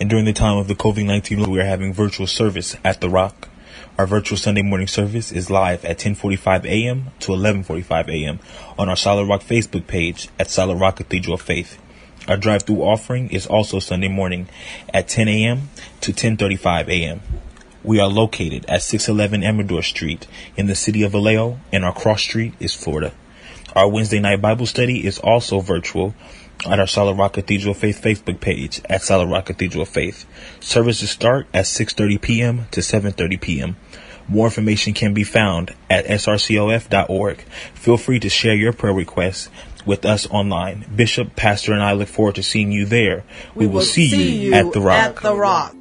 and 0.00 0.10
during 0.10 0.24
the 0.24 0.32
time 0.32 0.58
of 0.58 0.66
the 0.66 0.74
COVID 0.74 1.06
19, 1.06 1.48
we 1.48 1.60
are 1.60 1.64
having 1.64 1.92
virtual 1.94 2.26
service 2.26 2.76
at 2.84 3.00
The 3.00 3.08
Rock. 3.08 3.48
Our 3.96 4.06
virtual 4.06 4.38
Sunday 4.38 4.62
morning 4.62 4.88
service 4.88 5.30
is 5.30 5.50
live 5.50 5.84
at 5.84 5.98
10:45 5.98 6.64
a.m. 6.64 7.10
to 7.20 7.32
11:45 7.32 8.08
a.m. 8.08 8.40
on 8.78 8.88
our 8.88 8.96
Solid 8.96 9.28
Rock 9.28 9.42
Facebook 9.42 9.86
page 9.86 10.28
at 10.38 10.50
Solid 10.50 10.80
Rock 10.80 10.96
Cathedral 10.96 11.34
of 11.34 11.42
Faith. 11.42 11.78
Our 12.26 12.36
drive-through 12.36 12.82
offering 12.82 13.30
is 13.30 13.46
also 13.46 13.78
Sunday 13.78 14.08
morning 14.08 14.48
at 14.92 15.08
10 15.08 15.28
a.m. 15.28 15.70
to 16.00 16.12
10:35 16.12 16.88
a.m. 16.88 17.20
We 17.82 17.98
are 17.98 18.08
located 18.08 18.66
at 18.66 18.82
611 18.82 19.42
Amador 19.42 19.82
Street 19.82 20.26
in 20.56 20.66
the 20.66 20.74
city 20.74 21.02
of 21.02 21.12
Vallejo, 21.12 21.58
and 21.72 21.84
our 21.84 21.94
cross 21.94 22.20
street 22.22 22.54
is 22.60 22.74
Florida. 22.74 23.12
Our 23.74 23.88
Wednesday 23.88 24.20
night 24.20 24.42
Bible 24.42 24.66
study 24.66 25.06
is 25.06 25.18
also 25.18 25.60
virtual 25.60 26.14
at 26.66 26.78
our 26.78 26.86
Solid 26.86 27.16
Rock 27.16 27.34
Cathedral 27.34 27.72
Faith 27.72 28.02
Facebook 28.02 28.40
page 28.40 28.82
at 28.88 29.02
Solid 29.02 29.30
Rock 29.30 29.46
Cathedral 29.46 29.84
Faith. 29.86 30.26
Services 30.60 31.10
start 31.10 31.46
at 31.54 31.64
6:30 31.64 32.20
p.m. 32.20 32.66
to 32.72 32.80
7:30 32.80 33.40
p.m. 33.40 33.76
More 34.28 34.46
information 34.46 34.92
can 34.92 35.14
be 35.14 35.24
found 35.24 35.74
at 35.88 36.04
srcof.org. 36.06 37.40
Feel 37.74 37.96
free 37.96 38.20
to 38.20 38.28
share 38.28 38.54
your 38.54 38.72
prayer 38.72 38.92
requests 38.92 39.48
with 39.86 40.04
us 40.04 40.28
online. 40.28 40.84
Bishop, 40.94 41.34
Pastor, 41.34 41.72
and 41.72 41.82
I 41.82 41.92
look 41.94 42.08
forward 42.08 42.34
to 42.36 42.42
seeing 42.42 42.70
you 42.70 42.84
there. 42.84 43.24
We, 43.54 43.66
we 43.66 43.72
will, 43.72 43.80
see, 43.80 44.08
see 44.08 44.38
you, 44.38 44.50
you 44.50 44.54
at 44.54 44.72
the 44.72 44.80
Rock. 44.80 44.98
At 44.98 45.22
the 45.22 45.34
Rock. 45.34 45.74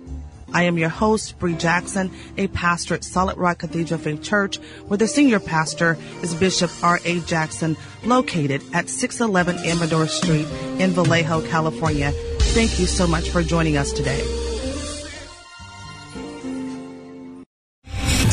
I 0.53 0.63
am 0.63 0.77
your 0.77 0.89
host, 0.89 1.37
Bree 1.39 1.55
Jackson, 1.55 2.11
a 2.37 2.47
pastor 2.47 2.95
at 2.95 3.03
Solid 3.03 3.37
Rock 3.37 3.59
Cathedral 3.59 3.99
Faith 3.99 4.23
Church, 4.23 4.57
where 4.87 4.97
the 4.97 5.07
senior 5.07 5.39
pastor 5.39 5.97
is 6.21 6.33
Bishop 6.33 6.71
R.A. 6.83 7.19
Jackson, 7.21 7.77
located 8.03 8.61
at 8.73 8.89
611 8.89 9.65
Amador 9.65 10.07
Street 10.07 10.47
in 10.79 10.91
Vallejo, 10.91 11.41
California. 11.47 12.11
Thank 12.53 12.79
you 12.79 12.85
so 12.85 13.05
much 13.05 13.29
for 13.29 13.43
joining 13.43 13.77
us 13.77 13.93
today. 13.93 14.48